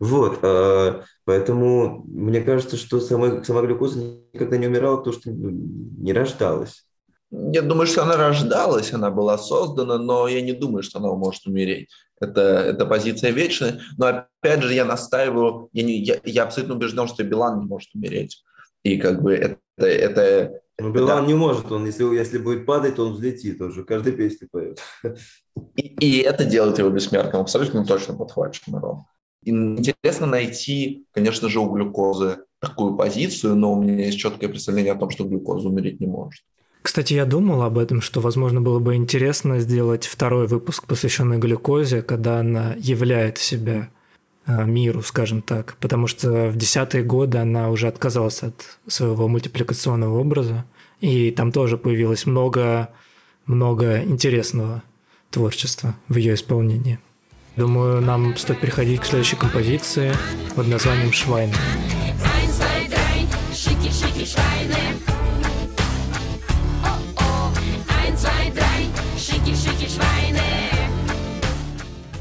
Вот, 0.00 0.38
э, 0.42 1.02
поэтому 1.24 2.04
мне 2.08 2.40
кажется, 2.40 2.76
что 2.76 3.00
сама, 3.00 3.42
сама 3.44 3.62
глюкоза 3.62 4.00
никогда 4.32 4.56
не 4.56 4.66
умирала, 4.66 4.98
потому 4.98 5.16
что 5.16 5.30
ну, 5.30 5.50
не 5.50 6.12
рождалась. 6.12 6.84
Я 7.30 7.60
думаю, 7.60 7.86
что 7.86 8.02
она 8.02 8.16
рождалась, 8.16 8.92
она 8.92 9.10
была 9.10 9.36
создана, 9.36 9.98
но 9.98 10.28
я 10.28 10.40
не 10.40 10.52
думаю, 10.52 10.82
что 10.82 10.98
она 10.98 11.12
может 11.14 11.46
умереть. 11.46 11.88
Это, 12.20 12.40
это 12.40 12.86
позиция 12.86 13.32
вечная. 13.32 13.80
Но 13.98 14.06
опять 14.40 14.62
же, 14.62 14.72
я 14.72 14.84
настаиваю, 14.84 15.68
я, 15.72 15.82
не, 15.82 15.98
я, 15.98 16.16
я 16.24 16.44
абсолютно 16.44 16.76
убежден, 16.76 17.06
что 17.06 17.24
Билан 17.24 17.60
не 17.60 17.66
может 17.66 17.94
умереть. 17.94 18.42
И 18.82 18.96
как 18.96 19.22
бы 19.22 19.34
это... 19.34 19.58
это 19.76 20.60
но 20.78 20.90
Билан 20.90 21.22
да. 21.22 21.26
не 21.26 21.34
может, 21.34 21.70
он 21.70 21.84
если, 21.84 22.04
если 22.14 22.38
будет 22.38 22.64
падать, 22.64 22.96
то 22.96 23.04
он 23.04 23.12
взлетит 23.12 23.60
уже, 23.60 23.84
каждой 23.84 24.12
песне 24.12 24.48
поет. 24.50 24.80
И, 25.76 25.82
и 26.00 26.18
это 26.20 26.44
делает 26.44 26.78
его 26.78 26.88
бессмертным, 26.88 27.42
абсолютно 27.42 27.84
точно 27.84 28.14
подхвачено, 28.14 28.80
Ром. 28.80 29.06
Интересно 29.48 30.26
найти, 30.26 31.04
конечно 31.12 31.48
же, 31.48 31.60
у 31.60 31.70
глюкозы 31.70 32.38
такую 32.60 32.96
позицию, 32.96 33.56
но 33.56 33.72
у 33.72 33.82
меня 33.82 34.06
есть 34.06 34.18
четкое 34.18 34.48
представление 34.48 34.92
о 34.92 34.96
том, 34.96 35.10
что 35.10 35.24
глюкоза 35.24 35.68
умереть 35.68 36.00
не 36.00 36.06
может. 36.06 36.42
Кстати, 36.82 37.14
я 37.14 37.24
думал 37.24 37.62
об 37.62 37.78
этом, 37.78 38.00
что, 38.00 38.20
возможно, 38.20 38.60
было 38.60 38.78
бы 38.78 38.94
интересно 38.94 39.58
сделать 39.58 40.06
второй 40.06 40.46
выпуск, 40.46 40.86
посвященный 40.86 41.38
глюкозе, 41.38 42.02
когда 42.02 42.40
она 42.40 42.74
являет 42.78 43.38
себя 43.38 43.90
э, 44.46 44.64
миру, 44.64 45.02
скажем 45.02 45.42
так, 45.42 45.76
потому 45.80 46.06
что 46.06 46.48
в 46.48 46.56
десятые 46.56 47.04
годы 47.04 47.38
она 47.38 47.70
уже 47.70 47.88
отказалась 47.88 48.42
от 48.42 48.78
своего 48.86 49.28
мультипликационного 49.28 50.18
образа, 50.18 50.64
и 51.00 51.30
там 51.30 51.52
тоже 51.52 51.78
появилось 51.78 52.26
много, 52.26 52.90
много 53.46 54.02
интересного 54.02 54.82
творчества 55.30 55.94
в 56.08 56.16
ее 56.16 56.34
исполнении. 56.34 56.98
Думаю, 57.58 58.00
нам 58.00 58.36
стоит 58.36 58.60
переходить 58.60 59.00
к 59.00 59.04
следующей 59.04 59.34
композиции 59.34 60.14
под 60.54 60.68
названием 60.68 61.12
«Швайн». 61.12 61.52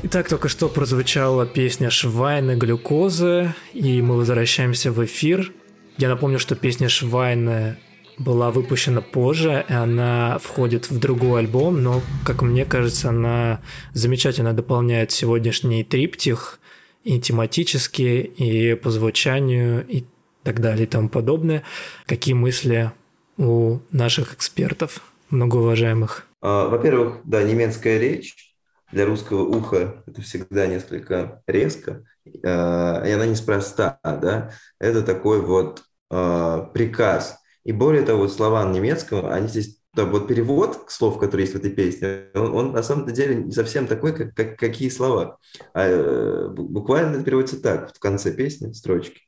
Итак, 0.02 0.28
только 0.28 0.50
что 0.50 0.69
прозвучала 0.69 1.45
песня 1.45 1.91
«Швайны 1.91 2.56
глюкозы», 2.56 3.54
и 3.73 4.02
мы 4.02 4.17
возвращаемся 4.17 4.91
в 4.91 5.06
эфир. 5.06 5.52
Я 6.00 6.10
напомню, 6.10 6.39
что 6.39 6.56
песня 6.56 6.89
«Швайны» 6.89 7.78
была 8.17 8.51
выпущена 8.51 9.01
позже, 9.01 9.65
и 9.67 9.73
она 9.73 10.38
входит 10.39 10.89
в 10.89 10.99
другой 10.99 11.41
альбом, 11.41 11.82
но, 11.84 12.01
как 12.25 12.41
мне 12.41 12.65
кажется, 12.65 13.10
она 13.10 13.62
замечательно 13.93 14.53
дополняет 14.53 15.12
сегодняшний 15.12 15.84
триптих 15.84 16.60
и 17.03 17.19
тематически, 17.19 18.01
и 18.01 18.75
по 18.75 18.89
звучанию, 18.89 19.86
и 19.88 20.06
так 20.43 20.62
далее, 20.62 20.86
и 20.86 20.89
тому 20.89 21.10
подобное. 21.10 21.63
Какие 22.06 22.34
мысли 22.34 22.91
у 23.38 23.80
наших 23.91 24.34
экспертов, 24.34 25.01
многоуважаемых? 25.30 26.28
А, 26.41 26.68
во-первых, 26.70 27.20
да, 27.24 27.43
немецкая 27.43 27.99
речь 27.99 28.55
для 28.91 29.05
русского 29.05 29.43
уха 29.43 30.03
это 30.07 30.22
всегда 30.22 30.65
несколько 30.65 31.43
резко, 31.45 32.03
а, 32.43 33.03
и 33.05 33.11
она 33.11 33.26
неспроста, 33.28 33.99
да, 34.03 34.51
это 34.80 35.03
такой 35.03 35.41
вот 35.41 35.84
а, 36.09 36.63
приказ– 36.74 37.38
и 37.68 37.74
более 37.74 38.03
того, 38.03 38.30
слова 38.30 38.63
на 38.63 38.72
немецком, 38.72 39.26
они 39.26 39.49
здесь, 39.49 39.82
да, 39.93 40.05
вот 40.05 40.30
перевод 40.30 40.86
слов, 40.88 41.20
которые 41.20 41.47
есть 41.47 41.53
в 41.53 41.57
этой 41.57 41.70
песне, 41.70 42.28
он, 42.34 42.55
он 42.55 42.72
на 42.72 42.82
самом 42.82 43.11
деле 43.11 43.36
не 43.36 43.51
совсем 43.51 43.88
такой, 43.88 44.15
как, 44.15 44.34
как 44.34 44.57
какие 44.57 44.88
слова. 44.88 45.38
А, 45.74 45.86
э, 45.86 46.47
буквально 46.47 47.15
это 47.15 47.26
переводится 47.26 47.61
так, 47.61 47.93
в 47.93 47.99
конце 47.99 48.32
песни, 48.34 48.72
строчки. 48.72 49.20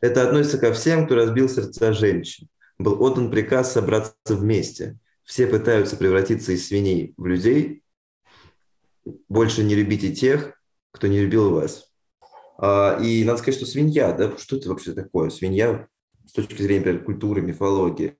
Это 0.00 0.26
относится 0.26 0.58
ко 0.58 0.72
всем, 0.72 1.06
кто 1.06 1.14
разбил 1.14 1.48
сердца 1.48 1.92
женщин. 1.92 2.48
Был 2.78 3.00
отдан 3.00 3.30
приказ 3.30 3.72
собраться 3.72 4.16
вместе. 4.26 4.98
Все 5.22 5.46
пытаются 5.46 5.96
превратиться 5.96 6.50
из 6.50 6.66
свиней 6.66 7.14
в 7.16 7.26
людей. 7.26 7.84
Больше 9.28 9.62
не 9.62 9.76
любите 9.76 10.12
тех, 10.12 10.60
кто 10.90 11.06
не 11.06 11.20
любил 11.20 11.50
вас. 11.50 11.92
А, 12.60 12.98
и 13.00 13.22
надо 13.22 13.38
сказать, 13.38 13.54
что 13.54 13.66
свинья, 13.66 14.10
да, 14.10 14.36
что 14.36 14.56
это 14.56 14.68
вообще 14.68 14.94
такое? 14.94 15.30
Свинья 15.30 15.86
точки 16.46 16.62
зрения 16.62 16.80
например, 16.80 17.04
культуры, 17.04 17.42
мифологии. 17.42 18.14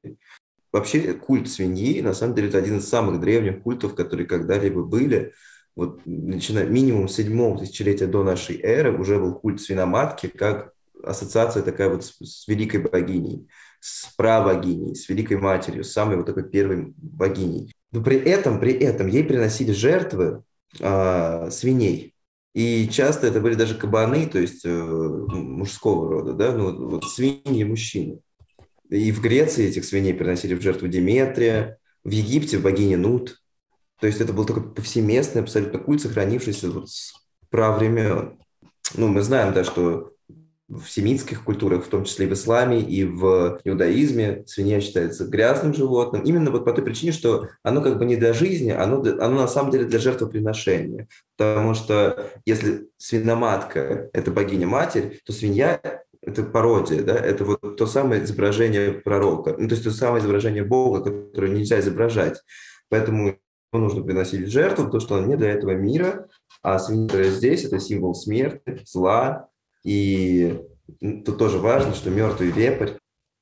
Вообще 0.72 1.14
культ 1.14 1.48
свиньи, 1.48 2.00
на 2.00 2.12
самом 2.12 2.34
деле, 2.34 2.48
это 2.48 2.58
один 2.58 2.78
из 2.78 2.88
самых 2.88 3.20
древних 3.20 3.62
культов, 3.62 3.94
которые 3.94 4.26
когда-либо 4.26 4.82
были. 4.82 5.32
Вот 5.74 6.00
начиная 6.04 6.66
минимум 6.66 7.08
седьмого 7.08 7.58
тысячелетия 7.58 8.06
до 8.06 8.24
нашей 8.24 8.60
эры 8.60 8.98
уже 8.98 9.18
был 9.18 9.34
культ 9.34 9.60
свиноматки 9.60 10.26
как 10.26 10.72
ассоциация 11.04 11.62
такая 11.62 11.88
вот 11.88 12.04
с, 12.04 12.16
с 12.18 12.48
великой 12.48 12.80
богиней, 12.80 13.48
с 13.80 14.12
правогиней, 14.16 14.94
с 14.94 15.08
великой 15.08 15.38
матерью, 15.38 15.84
с 15.84 15.92
самой 15.92 16.16
вот 16.16 16.26
такой 16.26 16.48
первой 16.48 16.92
богиней. 16.96 17.72
Но 17.92 18.02
при 18.02 18.18
этом, 18.18 18.60
при 18.60 18.72
этом 18.72 19.06
ей 19.06 19.24
приносили 19.24 19.72
жертвы 19.72 20.42
э, 20.80 21.50
свиней. 21.50 22.14
И 22.54 22.88
часто 22.88 23.26
это 23.26 23.40
были 23.40 23.54
даже 23.54 23.74
кабаны, 23.74 24.26
то 24.26 24.38
есть 24.38 24.64
э, 24.64 24.68
мужского 24.70 26.10
рода, 26.10 26.32
да, 26.32 26.52
ну 26.52 26.88
вот 26.88 27.04
свиньи 27.04 27.64
мужчины. 27.64 28.20
И 28.88 29.12
в 29.12 29.20
Греции 29.20 29.66
этих 29.66 29.84
свиней 29.84 30.14
приносили 30.14 30.54
в 30.54 30.62
жертву 30.62 30.88
Деметрия, 30.88 31.78
в 32.04 32.10
Египте 32.10 32.58
в 32.58 32.62
богине 32.62 32.96
Нут. 32.96 33.40
То 34.00 34.06
есть 34.06 34.20
это 34.20 34.32
был 34.32 34.44
такой 34.44 34.72
повсеместный 34.72 35.42
абсолютно 35.42 35.78
культ, 35.78 36.00
сохранившийся 36.00 36.70
вот 36.70 36.88
с 36.88 37.14
правремен. 37.50 38.38
Ну, 38.94 39.08
мы 39.08 39.22
знаем, 39.22 39.52
да, 39.52 39.64
что 39.64 40.12
в 40.68 40.86
семитских 40.86 41.44
культурах, 41.44 41.84
в 41.84 41.88
том 41.88 42.04
числе 42.04 42.26
и 42.26 42.28
в 42.28 42.34
исламе, 42.34 42.80
и 42.80 43.04
в 43.04 43.60
иудаизме, 43.64 44.44
свинья 44.46 44.80
считается 44.80 45.24
грязным 45.24 45.72
животным. 45.72 46.22
Именно 46.22 46.50
вот 46.50 46.64
по 46.64 46.72
той 46.72 46.84
причине, 46.84 47.12
что 47.12 47.48
оно 47.62 47.80
как 47.80 47.98
бы 47.98 48.04
не 48.04 48.16
для 48.16 48.34
жизни, 48.34 48.70
оно, 48.70 49.00
оно 49.00 49.36
на 49.36 49.48
самом 49.48 49.70
деле 49.70 49.86
для 49.86 49.98
жертвоприношения. 49.98 51.08
Потому 51.36 51.74
что 51.74 52.30
если 52.44 52.88
свиноматка– 52.98 54.10
это 54.12 54.30
богиня-матерь, 54.30 55.20
то 55.24 55.32
свинья 55.32 55.80
это 56.20 56.42
пародия, 56.42 57.02
да, 57.02 57.14
это 57.14 57.44
вот 57.44 57.76
то 57.76 57.86
самое 57.86 58.22
изображение 58.22 58.92
пророка, 58.92 59.54
ну, 59.56 59.68
то 59.68 59.74
есть 59.74 59.84
то 59.84 59.90
самое 59.90 60.20
изображение 60.20 60.64
Бога, 60.64 61.02
которое 61.02 61.50
нельзя 61.50 61.80
изображать. 61.80 62.42
Поэтому 62.90 63.38
ему 63.72 63.84
нужно 63.84 64.02
приносить 64.02 64.48
жертву, 64.48 64.84
потому 64.84 65.00
что 65.00 65.14
он 65.14 65.28
не 65.28 65.36
для 65.36 65.52
этого 65.52 65.70
мира, 65.70 66.28
а 66.62 66.78
свинья 66.78 67.24
здесь– 67.24 67.64
это 67.64 67.78
символ 67.78 68.14
смерти, 68.14 68.82
зла, 68.84 69.47
и 69.84 70.60
тут 71.00 71.38
тоже 71.38 71.58
важно, 71.58 71.94
что 71.94 72.10
мертвый 72.10 72.50
вепрь, 72.50 72.92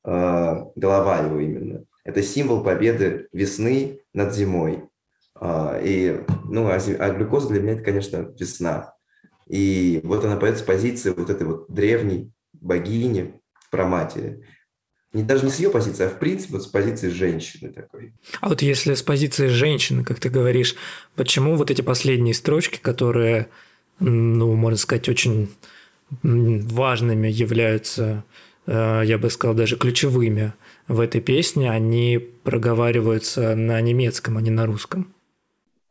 а, 0.05 0.71
голова 0.75 1.19
его 1.21 1.41
именно, 1.41 1.85
это 2.05 2.23
символ 2.23 2.63
победы 2.63 3.29
весны 3.33 4.01
над 4.15 4.35
зимой. 4.35 4.85
А, 5.35 5.79
и, 5.83 6.21
ну, 6.45 6.69
а, 6.69 6.77
а 6.77 7.11
глюкоза 7.11 7.49
для 7.49 7.61
меня 7.61 7.73
это, 7.73 7.83
конечно, 7.83 8.33
весна. 8.39 8.95
И 9.49 10.01
вот 10.05 10.25
она 10.25 10.37
поет 10.37 10.59
с 10.59 10.63
позиции 10.63 11.11
вот 11.11 11.31
этой 11.31 11.47
вот 11.47 11.67
древней 11.69 12.33
богини, 12.53 13.41
проматери. 13.71 14.45
Не 15.13 15.23
даже 15.23 15.45
не 15.45 15.51
с 15.51 15.59
ее 15.59 15.71
позиции, 15.71 16.05
а 16.05 16.09
в 16.09 16.19
принципе 16.19 16.55
вот 16.55 16.63
с 16.63 16.67
позиции 16.67 17.09
женщины 17.09 17.73
такой. 17.73 18.13
А 18.41 18.49
вот 18.49 18.61
если 18.63 18.95
с 18.95 19.03
позиции 19.03 19.47
женщины, 19.47 20.05
как 20.05 20.21
ты 20.21 20.29
говоришь, 20.29 20.77
почему 21.15 21.57
вот 21.57 21.71
эти 21.71 21.81
последние 21.81 22.35
строчки, 22.35 22.79
которые, 22.79 23.49
ну, 23.99 24.55
можно 24.55 24.77
сказать, 24.77 25.09
очень 25.09 25.49
важными 26.23 27.29
являются, 27.29 28.25
э, 28.67 29.03
я 29.05 29.19
бы 29.19 29.31
сказал, 29.31 29.57
даже 29.57 29.77
ключевыми 29.77 30.53
в 30.89 31.01
этой 31.01 31.21
песне, 31.21 31.71
они 31.71 32.19
проговариваются 32.45 33.57
на 33.57 33.81
немецком, 33.81 34.37
а 34.39 34.41
не 34.41 34.51
на 34.51 34.67
русском? 34.67 35.13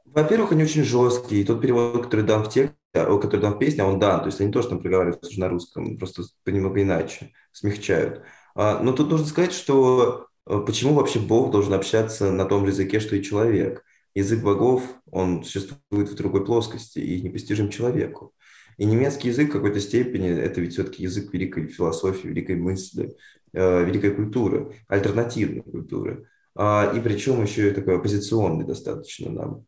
Во-первых, 0.05 0.53
они 0.53 0.63
очень 0.63 0.83
жесткие. 0.83 1.45
Тот 1.45 1.61
перевод, 1.61 2.05
который 2.05 2.25
дан 2.25 2.43
в 2.43 2.49
текст, 2.49 2.73
который 2.93 3.41
дан 3.41 3.55
в 3.55 3.59
песне, 3.59 3.83
он 3.83 3.99
дан. 3.99 4.21
То 4.21 4.27
есть 4.27 4.39
они 4.39 4.51
тоже 4.51 4.69
там 4.69 4.79
проговариваются 4.79 5.29
уже 5.29 5.39
на 5.41 5.49
русском, 5.49 5.97
просто 5.97 6.23
немного 6.45 6.81
иначе, 6.81 7.33
смягчают. 7.51 8.23
А, 8.55 8.79
но 8.81 8.93
тут 8.93 9.09
нужно 9.09 9.27
сказать, 9.27 9.51
что 9.51 10.27
э, 10.47 10.63
почему 10.65 10.93
вообще 10.93 11.19
Бог 11.19 11.51
должен 11.51 11.73
общаться 11.73 12.31
на 12.31 12.45
том 12.45 12.65
же 12.65 12.71
языке, 12.71 13.01
что 13.01 13.17
и 13.17 13.23
человек? 13.23 13.83
Язык 14.13 14.41
богов, 14.41 14.81
он 15.11 15.43
существует 15.43 16.09
в 16.09 16.15
другой 16.15 16.45
плоскости 16.45 16.99
и 16.99 17.21
непостижим 17.21 17.69
человеку. 17.69 18.33
И 18.77 18.85
немецкий 18.85 19.29
язык 19.29 19.49
в 19.49 19.53
какой-то 19.53 19.79
степени 19.79 20.29
это 20.29 20.61
ведь 20.61 20.73
все-таки 20.73 21.03
язык 21.03 21.33
великой 21.33 21.67
философии, 21.67 22.27
великой 22.27 22.57
мысли, 22.57 23.15
э, 23.53 23.85
великой 23.85 24.11
культуры, 24.11 24.73
альтернативной 24.87 25.61
культуры. 25.61 26.27
А, 26.55 26.91
и 26.95 26.99
причем 26.99 27.41
еще 27.43 27.69
и 27.69 27.73
такой 27.73 27.97
оппозиционный 27.97 28.65
достаточно 28.65 29.31
нам. 29.31 29.65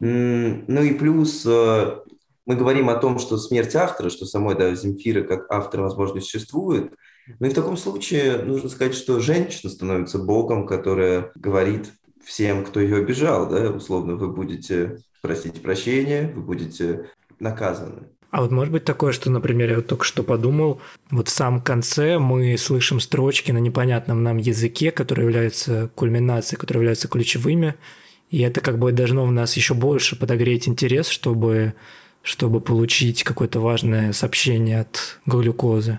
Ну 0.00 0.82
и 0.82 0.94
плюс 0.94 1.44
э, 1.46 1.98
мы 2.46 2.56
говорим 2.56 2.88
о 2.88 2.96
том, 2.96 3.18
что 3.18 3.36
смерть 3.36 3.76
автора, 3.76 4.08
что 4.08 4.24
самой 4.24 4.56
да, 4.56 4.74
Земфиры 4.74 5.24
как 5.24 5.50
автора, 5.50 5.82
возможно, 5.82 6.20
существует. 6.20 6.94
Но 7.38 7.46
и 7.46 7.50
в 7.50 7.54
таком 7.54 7.76
случае 7.76 8.42
нужно 8.42 8.70
сказать, 8.70 8.94
что 8.94 9.20
женщина 9.20 9.70
становится 9.70 10.18
богом, 10.18 10.66
которая 10.66 11.32
говорит 11.34 11.92
всем, 12.24 12.64
кто 12.64 12.80
ее 12.80 12.96
обижал, 12.96 13.48
да, 13.48 13.70
условно, 13.70 14.16
вы 14.16 14.28
будете 14.28 14.98
просить 15.22 15.62
прощения, 15.62 16.32
вы 16.34 16.42
будете 16.42 17.10
наказаны. 17.38 18.08
А 18.30 18.42
вот 18.42 18.52
может 18.52 18.72
быть 18.72 18.84
такое, 18.84 19.12
что, 19.12 19.28
например, 19.28 19.70
я 19.70 19.76
вот 19.76 19.88
только 19.88 20.04
что 20.04 20.22
подумал, 20.22 20.80
вот 21.10 21.28
в 21.28 21.32
самом 21.32 21.60
конце 21.60 22.18
мы 22.18 22.56
слышим 22.56 23.00
строчки 23.00 23.50
на 23.50 23.58
непонятном 23.58 24.22
нам 24.22 24.36
языке, 24.36 24.92
которые 24.92 25.26
являются 25.26 25.90
кульминацией, 25.96 26.58
которые 26.58 26.82
являются 26.82 27.08
ключевыми, 27.08 27.74
и 28.30 28.40
это 28.42 28.60
как 28.60 28.78
бы 28.78 28.92
должно 28.92 29.24
в 29.26 29.32
нас 29.32 29.56
еще 29.56 29.74
больше 29.74 30.16
подогреть 30.16 30.68
интерес, 30.68 31.08
чтобы, 31.08 31.74
чтобы 32.22 32.60
получить 32.60 33.24
какое-то 33.24 33.58
важное 33.58 34.12
сообщение 34.12 34.82
от 34.82 35.18
глюкозы. 35.26 35.98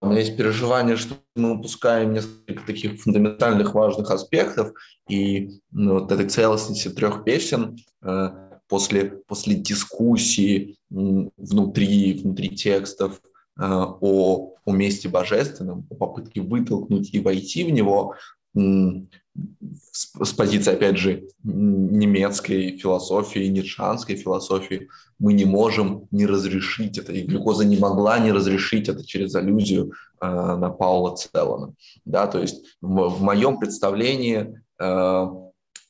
У 0.00 0.06
меня 0.06 0.20
есть 0.20 0.36
переживание, 0.36 0.96
что 0.96 1.16
мы 1.36 1.52
упускаем 1.52 2.14
несколько 2.14 2.66
таких 2.66 3.00
фундаментальных 3.00 3.74
важных 3.74 4.10
аспектов, 4.10 4.72
и 5.08 5.60
ну, 5.70 6.00
вот 6.00 6.10
этой 6.10 6.28
целостности 6.28 6.88
трех 6.88 7.24
песен 7.24 7.76
э, 8.02 8.28
после, 8.72 9.04
после 9.04 9.54
дискуссии 9.54 10.78
внутри, 10.88 12.14
внутри 12.14 12.48
текстов 12.56 13.20
э, 13.20 13.62
о, 13.62 14.54
о 14.64 14.72
месте 14.72 15.10
божественном, 15.10 15.86
о 15.90 15.94
попытке 15.94 16.40
вытолкнуть 16.40 17.12
и 17.12 17.20
войти 17.20 17.64
в 17.64 17.70
него, 17.70 18.14
с, 18.54 20.24
с 20.24 20.32
позиции, 20.32 20.72
опять 20.72 20.96
же, 20.96 21.28
немецкой 21.44 22.78
философии, 22.78 23.46
ницшанской 23.48 24.16
философии, 24.16 24.88
мы 25.18 25.34
не 25.34 25.44
можем 25.44 26.08
не 26.10 26.24
разрешить 26.24 26.96
это, 26.96 27.12
и 27.12 27.26
глюкоза 27.26 27.66
не 27.66 27.76
могла 27.76 28.18
не 28.20 28.32
разрешить 28.32 28.88
это 28.88 29.04
через 29.04 29.34
аллюзию 29.34 29.92
э, 30.22 30.26
на 30.26 30.70
Паула 30.70 31.14
Целлана. 31.14 31.74
Да, 32.06 32.26
то 32.26 32.38
есть 32.38 32.64
в, 32.80 33.10
в 33.10 33.22
моем 33.22 33.58
представлении 33.58 34.62
э, 34.80 35.26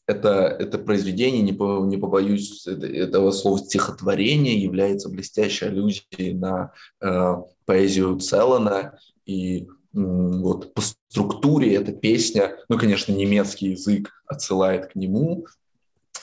это, 0.06 0.56
это 0.58 0.78
произведение, 0.78 1.42
не, 1.42 1.52
по, 1.52 1.84
не 1.84 1.96
побоюсь 1.96 2.66
этого 2.66 3.30
слова, 3.30 3.58
стихотворение 3.58 4.60
является 4.60 5.08
блестящей 5.08 5.66
аллюзией 5.66 6.34
на 6.34 6.72
э, 7.00 7.36
поэзию 7.64 8.18
Целлана. 8.18 8.98
И 9.26 9.68
вот 9.92 10.72
по 10.74 10.82
структуре 11.08 11.74
эта 11.74 11.92
песня, 11.92 12.56
ну, 12.68 12.78
конечно, 12.78 13.12
немецкий 13.12 13.70
язык 13.70 14.10
отсылает 14.26 14.86
к 14.86 14.94
нему, 14.94 15.46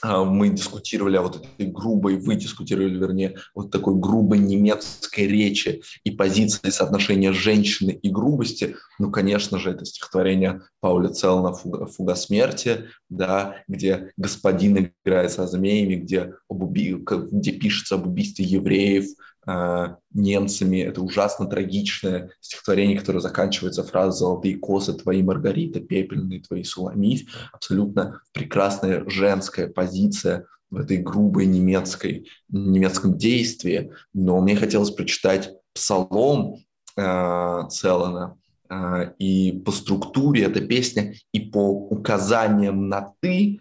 мы 0.04 0.50
дискутировали 0.50 1.18
о 1.18 1.24
вот 1.24 1.38
этой 1.38 1.66
грубой, 1.66 2.18
вы 2.18 2.36
дискутировали, 2.36 2.98
вернее, 2.98 3.36
вот 3.54 3.72
такой 3.72 3.96
грубой 3.96 4.40
немецкой 4.40 5.28
речи 5.28 5.82
и 6.04 6.12
позиции 6.12 6.70
соотношения 6.70 7.34
женщины 7.34 7.92
и 7.92 8.10
грубости. 8.10 8.76
Ну, 8.98 9.12
конечно 9.12 9.60
же, 9.60 9.72
это 9.72 9.86
стихотворение 9.86 10.62
Пауля 10.80 11.10
Целна 11.10 11.54
«Фуга, 11.54 11.86
«Фуга 11.86 12.16
смерти», 12.16 12.86
да, 13.10 13.58
где 13.68 14.12
господин 14.18 14.92
играет 15.06 15.32
со 15.32 15.48
змеями, 15.48 15.96
где, 15.96 16.34
об 16.50 16.64
уби... 16.64 16.94
где 16.96 17.52
пишется 17.52 17.96
об 17.96 18.08
убийстве 18.08 18.46
евреев, 18.46 19.08
немцами. 19.46 20.78
Это 20.82 21.02
ужасно 21.02 21.48
трагичное 21.48 22.32
стихотворение, 22.40 22.98
которое 22.98 23.20
заканчивается 23.20 23.84
фразой 23.84 24.20
«Золотые 24.20 24.58
косы 24.58 24.94
твои, 24.94 25.24
Маргарита, 25.24 25.80
пепельные 25.80 26.42
твои, 26.42 26.64
Суламифь». 26.64 27.28
Абсолютно 27.52 28.22
прекрасная 28.34 29.10
женская 29.10 29.68
позиция 29.68 30.46
в 30.70 30.78
этой 30.78 30.98
грубой 30.98 31.46
немецкой, 31.46 32.30
немецком 32.50 33.18
действии. 33.18 33.92
Но 34.14 34.40
мне 34.42 34.56
хотелось 34.56 34.92
прочитать 34.92 35.52
псалом 35.74 36.58
э, 36.96 37.62
Целана, 37.70 38.38
э, 38.70 39.14
и 39.18 39.62
по 39.66 39.72
структуре 39.72 40.44
эта 40.44 40.62
песня, 40.62 41.16
и 41.32 41.40
по 41.40 41.70
указаниям 41.70 42.88
на 42.88 43.14
«ты» 43.20 43.60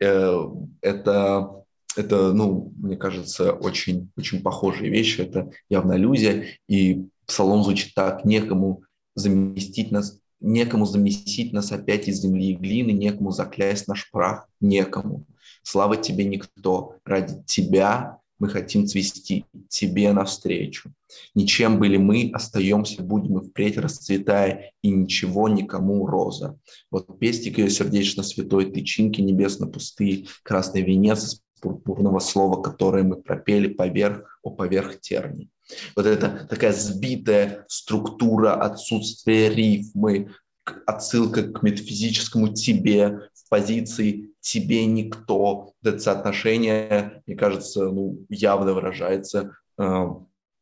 э, 0.00 0.38
это 0.80 1.64
это, 1.96 2.32
ну, 2.32 2.72
мне 2.76 2.96
кажется, 2.96 3.52
очень, 3.52 4.10
очень 4.16 4.42
похожие 4.42 4.90
вещи. 4.90 5.22
Это 5.22 5.50
явно 5.68 5.94
аллюзия. 5.94 6.46
И 6.68 7.06
псалом 7.26 7.64
звучит 7.64 7.94
так. 7.94 8.24
Некому 8.24 8.82
заместить 9.14 9.90
нас, 9.90 10.20
некому 10.40 10.86
заместить 10.86 11.52
нас 11.52 11.72
опять 11.72 12.08
из 12.08 12.20
земли 12.20 12.50
и 12.50 12.54
глины, 12.54 12.92
некому 12.92 13.32
заклясть 13.32 13.88
наш 13.88 14.10
прах, 14.10 14.48
некому. 14.60 15.26
Слава 15.62 15.96
тебе 15.96 16.24
никто. 16.24 16.96
Ради 17.04 17.42
тебя 17.44 18.18
мы 18.38 18.48
хотим 18.48 18.86
цвести 18.86 19.44
тебе 19.68 20.12
навстречу. 20.12 20.92
Ничем 21.34 21.80
были 21.80 21.96
мы, 21.96 22.30
остаемся, 22.32 23.02
будем 23.02 23.38
и 23.38 23.44
впредь 23.44 23.78
расцветая, 23.78 24.72
и 24.82 24.90
ничего 24.90 25.48
никому 25.48 26.06
роза. 26.06 26.58
Вот 26.90 27.18
пестик 27.18 27.58
ее 27.58 27.70
сердечно 27.70 28.22
святой, 28.22 28.70
тычинки 28.70 29.20
небесно 29.20 29.66
пустые, 29.66 30.26
красный 30.44 30.82
венец 30.82 31.24
из 31.24 31.42
пурпурного 31.60 32.18
слова, 32.18 32.62
которое 32.62 33.02
мы 33.02 33.16
пропели 33.16 33.68
поверх, 33.68 34.40
о 34.42 34.50
поверх 34.50 35.00
терний. 35.00 35.50
Вот 35.96 36.06
это 36.06 36.46
такая 36.48 36.72
сбитая 36.72 37.64
структура 37.68 38.54
отсутствия 38.54 39.50
рифмы, 39.50 40.34
отсылка 40.86 41.42
к 41.42 41.62
метафизическому 41.62 42.54
тебе 42.54 43.28
в 43.34 43.48
позиции 43.48 44.30
тебе 44.40 44.86
никто. 44.86 45.72
Это 45.82 45.98
соотношение, 45.98 47.22
мне 47.26 47.36
кажется, 47.36 47.90
ну, 47.90 48.24
явно 48.28 48.74
выражается 48.74 49.56
э, 49.78 50.06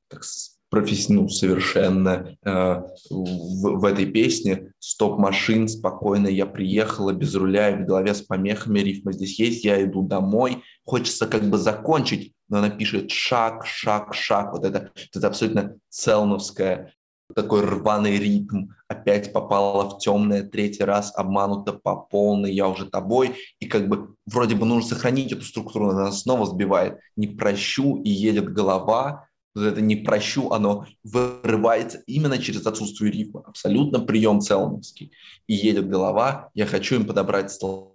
так, 0.09 0.23
профессионально, 0.71 1.23
ну, 1.23 1.29
совершенно 1.29 2.37
э, 2.45 2.83
в, 3.11 3.79
в 3.79 3.85
этой 3.85 4.07
песне. 4.07 4.73
Стоп 4.79 5.19
машин, 5.19 5.69
спокойно 5.69 6.29
я 6.29 6.47
приехала 6.47 7.13
без 7.13 7.35
руля 7.35 7.71
и 7.71 7.83
в 7.83 7.87
голове 7.87 8.15
с 8.15 8.23
помехами 8.23 8.81
рифма 8.81 9.13
здесь 9.13 9.39
есть, 9.39 9.65
я 9.65 9.83
иду 9.83 10.03
домой. 10.03 10.63
Хочется 10.85 11.27
как 11.27 11.45
бы 11.49 11.59
закончить, 11.59 12.33
но 12.49 12.59
она 12.59 12.71
пишет 12.71 13.11
шаг, 13.11 13.67
шаг, 13.67 14.15
шаг. 14.15 14.53
Вот 14.53 14.65
это, 14.65 14.91
это 15.15 15.27
абсолютно 15.27 15.77
целновская 15.89 16.93
такой 17.35 17.63
рваный 17.63 18.19
ритм, 18.19 18.69
опять 18.89 19.33
попала 19.33 19.91
в 19.91 19.99
темное, 19.99 20.43
третий 20.43 20.85
раз 20.85 21.13
обманута 21.17 21.73
по 21.73 21.97
полной, 21.97 22.55
я 22.55 22.69
уже 22.69 22.87
тобой, 22.87 23.35
и 23.59 23.67
как 23.67 23.89
бы 23.89 24.15
вроде 24.27 24.55
бы 24.55 24.65
нужно 24.65 24.91
сохранить 24.91 25.33
эту 25.33 25.43
структуру, 25.43 25.87
но 25.87 25.99
она 25.99 26.13
снова 26.13 26.47
сбивает. 26.47 26.99
Не 27.17 27.27
прощу, 27.27 28.01
и 28.03 28.11
едет 28.11 28.53
голова, 28.53 29.27
это 29.65 29.81
не 29.81 29.97
прощу, 29.97 30.51
оно 30.51 30.87
вырывается 31.05 32.03
именно 32.07 32.39
через 32.39 32.67
отсутствие 32.67 33.13
рифма. 33.13 33.43
Абсолютно 33.47 34.01
прием 34.01 34.41
целновский. 34.41 35.13
И 35.47 35.55
едет 35.55 35.89
голова, 35.89 36.51
я 36.55 36.67
хочу 36.67 36.97
им 36.97 37.07
подобрать 37.07 37.53
слова, 37.53 37.93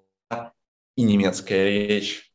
и 0.96 1.04
немецкая 1.04 1.88
речь 1.88 2.32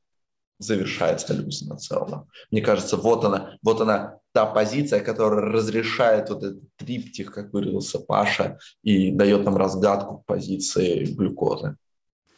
завершается 0.58 1.34
галлюцинационно. 1.34 2.26
Мне 2.50 2.62
кажется, 2.62 2.96
вот 2.96 3.24
она, 3.24 3.56
вот 3.62 3.80
она 3.80 4.18
та 4.32 4.46
позиция, 4.46 5.00
которая 5.00 5.40
разрешает 5.40 6.30
вот 6.30 6.42
этот 6.42 6.62
триптих, 6.76 7.32
как 7.32 7.52
выразился 7.52 7.98
Паша, 7.98 8.58
и 8.82 9.10
дает 9.10 9.44
нам 9.44 9.56
разгадку 9.56 10.22
позиции 10.26 11.04
глюкозы. 11.04 11.76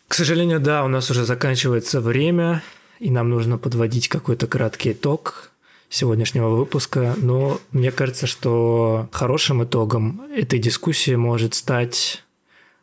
К 0.08 0.14
сожалению, 0.14 0.60
да, 0.60 0.84
у 0.84 0.88
нас 0.88 1.10
уже 1.10 1.24
заканчивается 1.24 2.00
время, 2.00 2.62
и 2.98 3.10
нам 3.10 3.30
нужно 3.30 3.58
подводить 3.58 4.08
какой-то 4.08 4.46
краткий 4.46 4.92
итог 4.92 5.52
сегодняшнего 5.88 6.48
выпуска. 6.48 7.14
Но 7.16 7.60
мне 7.72 7.90
кажется, 7.90 8.26
что 8.26 9.08
хорошим 9.12 9.64
итогом 9.64 10.22
этой 10.34 10.58
дискуссии 10.58 11.14
может 11.14 11.54
стать 11.54 12.24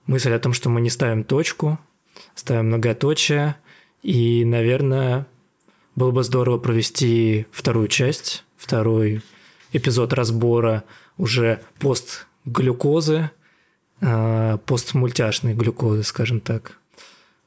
мысль 0.07 0.33
о 0.33 0.39
том, 0.39 0.53
что 0.53 0.69
мы 0.69 0.81
не 0.81 0.89
ставим 0.89 1.23
точку, 1.23 1.79
ставим 2.35 2.67
многоточие, 2.67 3.55
и, 4.01 4.45
наверное, 4.45 5.25
было 5.95 6.11
бы 6.11 6.23
здорово 6.23 6.57
провести 6.57 7.47
вторую 7.51 7.87
часть, 7.87 8.43
второй 8.57 9.21
эпизод 9.71 10.13
разбора 10.13 10.83
уже 11.17 11.61
постглюкозы, 11.79 13.31
э, 14.01 14.57
постмультяшной 14.65 15.53
глюкозы, 15.53 16.03
скажем 16.03 16.39
так. 16.39 16.79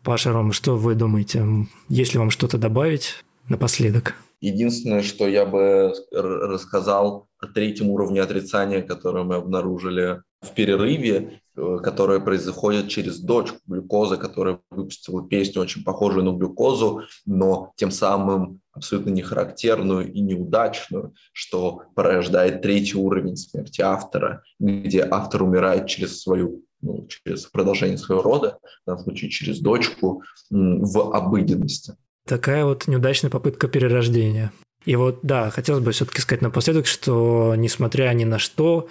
Паша, 0.02 0.32
Рома, 0.32 0.52
что 0.52 0.76
вы 0.76 0.94
думаете? 0.94 1.46
Есть 1.88 2.14
ли 2.14 2.18
вам 2.18 2.30
что-то 2.30 2.58
добавить 2.58 3.24
напоследок? 3.48 4.14
Единственное, 4.40 5.02
что 5.02 5.26
я 5.28 5.44
бы 5.46 5.92
рассказал 6.12 7.28
о 7.40 7.46
третьем 7.46 7.90
уровне 7.90 8.22
отрицания, 8.22 8.82
который 8.82 9.24
мы 9.24 9.36
обнаружили 9.36 10.22
в 10.40 10.54
перерыве, 10.54 11.40
Э, 11.58 11.78
которая 11.82 12.20
происходит 12.20 12.88
через 12.88 13.18
дочку 13.18 13.58
глюкозы, 13.66 14.16
которая 14.16 14.60
выпустила 14.70 15.26
песню, 15.26 15.62
очень 15.62 15.82
похожую 15.82 16.24
на 16.24 16.36
глюкозу, 16.36 17.02
но 17.26 17.72
тем 17.76 17.90
самым 17.90 18.60
абсолютно 18.72 19.10
не 19.10 19.22
характерную 19.22 20.12
и 20.12 20.20
неудачную, 20.20 21.14
что 21.32 21.82
порождает 21.96 22.62
третий 22.62 22.96
уровень 22.96 23.36
смерти 23.36 23.80
автора, 23.80 24.44
где 24.60 25.06
автор 25.10 25.42
умирает 25.42 25.86
через 25.88 26.22
свою 26.22 26.62
ну, 26.80 27.08
через 27.08 27.46
продолжение 27.46 27.98
своего 27.98 28.22
рода, 28.22 28.58
в 28.62 28.86
данном 28.86 29.02
случае 29.02 29.30
через 29.30 29.58
дочку, 29.58 30.22
в 30.48 31.12
обыденности. 31.12 31.96
Такая 32.28 32.66
вот 32.66 32.86
неудачная 32.86 33.30
попытка 33.30 33.68
перерождения. 33.68 34.52
И 34.84 34.96
вот, 34.96 35.20
да, 35.22 35.48
хотелось 35.48 35.82
бы 35.82 35.92
все-таки 35.92 36.20
сказать 36.20 36.42
напоследок, 36.42 36.86
что 36.86 37.54
несмотря 37.56 38.12
ни 38.12 38.24
на 38.24 38.38
что, 38.38 38.88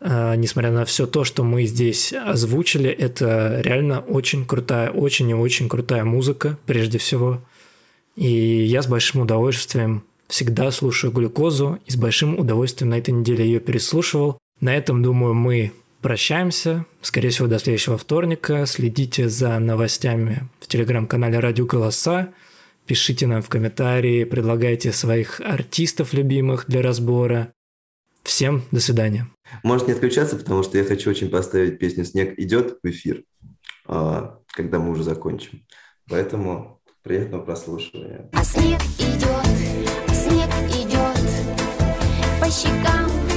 а, 0.00 0.34
несмотря 0.34 0.72
на 0.72 0.84
все 0.84 1.06
то, 1.06 1.22
что 1.22 1.44
мы 1.44 1.66
здесь 1.66 2.12
озвучили, 2.12 2.90
это 2.90 3.60
реально 3.62 4.00
очень 4.00 4.44
крутая, 4.44 4.90
очень 4.90 5.30
и 5.30 5.34
очень 5.34 5.68
крутая 5.68 6.04
музыка, 6.04 6.58
прежде 6.66 6.98
всего. 6.98 7.40
И 8.16 8.28
я 8.28 8.82
с 8.82 8.88
большим 8.88 9.20
удовольствием 9.20 10.02
всегда 10.26 10.72
слушаю 10.72 11.12
глюкозу 11.12 11.78
и 11.86 11.92
с 11.92 11.96
большим 11.96 12.38
удовольствием 12.38 12.90
на 12.90 12.98
этой 12.98 13.12
неделе 13.12 13.44
ее 13.44 13.60
переслушивал. 13.60 14.38
На 14.60 14.76
этом, 14.76 15.00
думаю, 15.00 15.34
мы 15.34 15.72
прощаемся. 16.02 16.86
Скорее 17.02 17.30
всего, 17.30 17.46
до 17.46 17.60
следующего 17.60 17.96
вторника. 17.96 18.66
Следите 18.66 19.28
за 19.28 19.58
новостями 19.60 20.48
в 20.58 20.66
телеграм-канале 20.66 21.38
«Радио 21.38 21.66
Голоса». 21.66 22.30
Пишите 22.90 23.28
нам 23.28 23.40
в 23.40 23.48
комментарии, 23.48 24.24
предлагайте 24.24 24.90
своих 24.90 25.40
артистов 25.40 26.12
любимых 26.12 26.64
для 26.66 26.82
разбора. 26.82 27.52
Всем 28.24 28.64
до 28.72 28.80
свидания. 28.80 29.28
Можете 29.62 29.92
не 29.92 29.94
отключаться, 29.94 30.34
потому 30.34 30.64
что 30.64 30.76
я 30.76 30.82
хочу 30.82 31.08
очень 31.08 31.30
поставить 31.30 31.78
песню 31.78 32.04
«Снег 32.04 32.36
идет» 32.36 32.80
в 32.82 32.88
эфир, 32.88 33.22
а, 33.86 34.40
когда 34.48 34.80
мы 34.80 34.90
уже 34.90 35.04
закончим. 35.04 35.64
Поэтому 36.08 36.80
приятного 37.04 37.44
прослушивания. 37.44 38.28
А 38.32 38.42
снег 38.42 38.80
идет, 38.98 39.46
а 40.08 40.12
снег 40.12 40.50
идет 40.74 42.40
по 42.40 42.50
щекам. 42.50 43.29